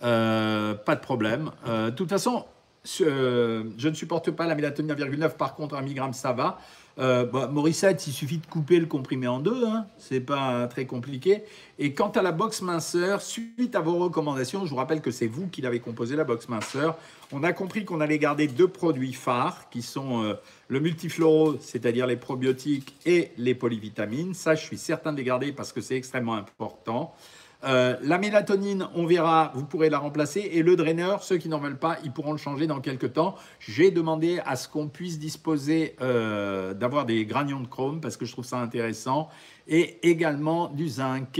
[0.01, 1.51] pas de problème.
[1.65, 2.45] de toute façon,
[2.83, 5.35] je ne supporte pas la mélatonine 1,9.
[5.35, 6.59] Par contre, un milligramme, ça va.
[6.99, 7.73] Euh, bah, il
[8.13, 11.43] suffit de couper le comprimé en deux, hein, c'est pas très compliqué.
[11.79, 15.25] Et quant à la box minceur, suite à vos recommandations, je vous rappelle que c'est
[15.25, 16.95] vous qui l'avez composé la box minceur.
[17.31, 20.33] On a compris qu'on allait garder deux produits phares qui sont euh,
[20.67, 24.35] le multifloro, c'est-à-dire les probiotiques et les polyvitamines.
[24.35, 27.15] Ça, je suis certain de les garder parce que c'est extrêmement important.
[27.63, 30.41] Euh, la mélatonine, on verra, vous pourrez la remplacer.
[30.53, 33.35] Et le draineur, ceux qui n'en veulent pas, ils pourront le changer dans quelques temps.
[33.59, 38.25] J'ai demandé à ce qu'on puisse disposer euh, d'avoir des granions de chrome parce que
[38.25, 39.29] je trouve ça intéressant.
[39.67, 41.39] Et également du zinc.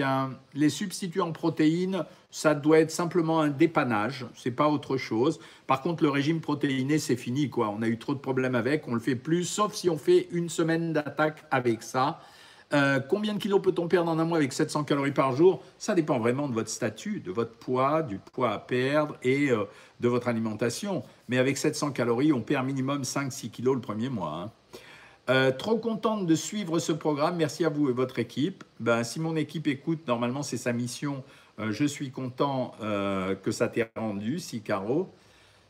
[0.54, 5.40] Les substituts en protéines, ça doit être simplement un dépannage, c'est pas autre chose.
[5.68, 7.70] Par contre, le régime protéiné, c'est fini, quoi.
[7.70, 10.30] On a eu trop de problèmes avec, on le fait plus, sauf si on fait
[10.32, 12.22] une semaine d'attaque avec ça.
[12.74, 15.62] Euh, combien de kilos peut-on perdre en un mois avec 700 calories par jour?
[15.78, 19.66] Ça dépend vraiment de votre statut, de votre poids, du poids à perdre et euh,
[20.00, 21.04] de votre alimentation.
[21.28, 24.34] Mais avec 700 calories, on perd minimum 5-6 kilos le premier mois.
[24.34, 24.52] Hein.
[25.30, 27.36] Euh, trop contente de suivre ce programme.
[27.36, 28.64] Merci à vous et votre équipe.
[28.80, 31.24] Ben, si mon équipe écoute, normalement c'est sa mission.
[31.60, 35.14] je suis content que ça t'ait rendu, si Caro.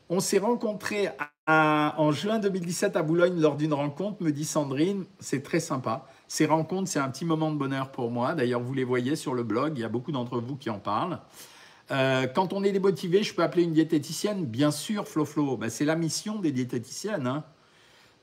[0.08, 1.10] On s'est rencontrés
[1.46, 5.04] en juin 2017 à Boulogne lors d'une rencontre, me dit Sandrine.
[5.20, 6.08] C'est très sympa.
[6.28, 8.34] Ces rencontres, c'est un petit moment de bonheur pour moi.
[8.34, 10.78] D'ailleurs, vous les voyez sur le blog, il y a beaucoup d'entre vous qui en
[10.78, 11.20] parlent.
[11.90, 15.68] Euh, quand on est démotivé, je peux appeler une diététicienne Bien sûr, Flo Flo, ben,
[15.68, 17.26] c'est la mission des diététiciennes.
[17.26, 17.44] Hein.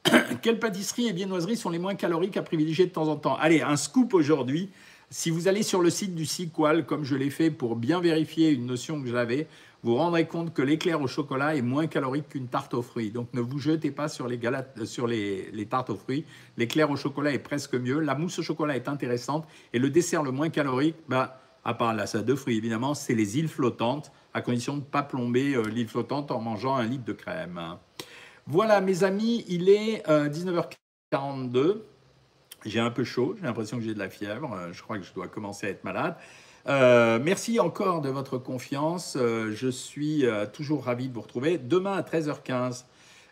[0.42, 3.36] Quelles pâtisseries et viennoiseries sont les moins caloriques à privilégier de temps en temps?
[3.36, 4.72] Allez, un scoop aujourd'hui.
[5.10, 8.50] Si vous allez sur le site du Sequal, comme je l'ai fait pour bien vérifier
[8.50, 9.48] une notion que j'avais,
[9.84, 13.10] vous rendrez compte que l'éclair au chocolat est moins calorique qu'une tarte aux fruits.
[13.10, 16.26] Donc ne vous jetez pas sur les, euh, sur les, tartes aux fruits.
[16.58, 18.00] L'éclair au chocolat est presque mieux.
[18.00, 19.48] La mousse au chocolat est intéressante.
[19.74, 23.16] Et le dessert le moins calorique, bah, à part la salade de fruits évidemment, c'est
[23.16, 26.86] les îles flottantes, à condition de ne pas plomber euh, l'île flottante en mangeant un
[26.86, 27.60] litre de crème.
[28.46, 31.58] Voilà mes amis, il est 19h42.
[31.58, 31.86] Euh,
[32.66, 35.14] j'ai un peu chaud, j'ai l'impression que j'ai de la fièvre, je crois que je
[35.14, 36.16] dois commencer à être malade.
[36.68, 39.18] Euh, merci encore de votre confiance.
[39.20, 41.58] Euh, je suis euh, toujours ravi de vous retrouver.
[41.58, 42.86] Demain à 13h15,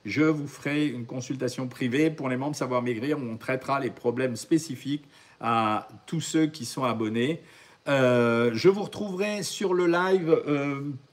[0.06, 3.92] je vous ferai une consultation privée pour les membres Savoir Maigrir où on traitera les
[3.92, 5.06] problèmes spécifiques
[5.40, 7.42] à tous ceux qui sont abonnés.
[7.88, 10.42] je vous retrouverai sur le live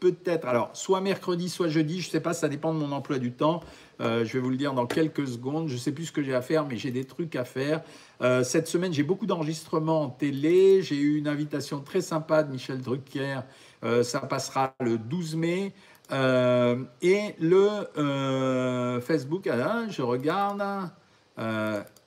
[0.00, 3.18] peut-être, alors soit mercredi, soit jeudi, je ne sais pas, ça dépend de mon emploi
[3.18, 3.60] du temps.
[4.00, 5.68] Je vais vous le dire dans quelques secondes.
[5.68, 7.82] Je ne sais plus ce que j'ai à faire, mais j'ai des trucs à faire.
[8.22, 10.82] Euh, cette semaine, j'ai beaucoup d'enregistrements en télé.
[10.82, 13.40] J'ai eu une invitation très sympa de Michel Drucker.
[13.84, 15.74] Euh, ça passera le 12 mai.
[16.12, 20.62] Euh, et le Facebook, ah, je regarde,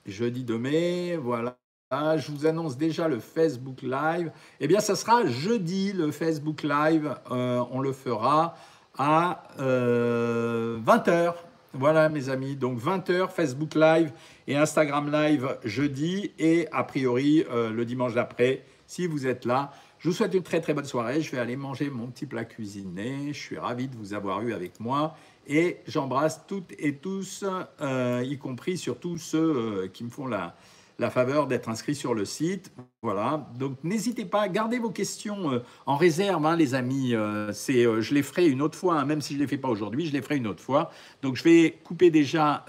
[0.06, 1.58] jeudi 2 mai, voilà.
[1.92, 4.32] je vous annonce déjà le Facebook Live.
[4.60, 7.14] Eh bien, ça sera jeudi, le Facebook Live.
[7.30, 8.56] on le fera
[8.98, 11.34] à 20h.
[11.74, 12.56] Voilà, mes amis.
[12.56, 14.12] Donc, 20h, Facebook Live
[14.48, 19.72] et Instagram Live jeudi et a priori euh, le dimanche d'après, si vous êtes là.
[20.00, 21.22] Je vous souhaite une très très bonne soirée.
[21.22, 23.34] Je vais aller manger mon petit plat cuisiné.
[23.34, 25.16] Je suis ravi de vous avoir eu avec moi.
[25.46, 27.44] Et j'embrasse toutes et tous,
[27.82, 30.56] euh, y compris surtout ceux euh, qui me font la,
[31.00, 32.72] la faveur d'être inscrit sur le site.
[33.02, 33.48] Voilà.
[33.58, 37.16] Donc n'hésitez pas, gardez vos questions euh, en réserve, hein, les amis.
[37.16, 39.48] Euh, c'est, euh, je les ferai une autre fois, hein, même si je ne les
[39.48, 40.92] fais pas aujourd'hui, je les ferai une autre fois.
[41.22, 42.66] Donc je vais couper déjà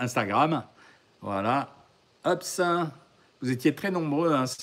[0.00, 0.64] Instagram.
[1.22, 1.74] Voilà.
[2.24, 2.90] Hop, ça.
[3.40, 4.32] Vous étiez très nombreux.
[4.32, 4.46] Hein.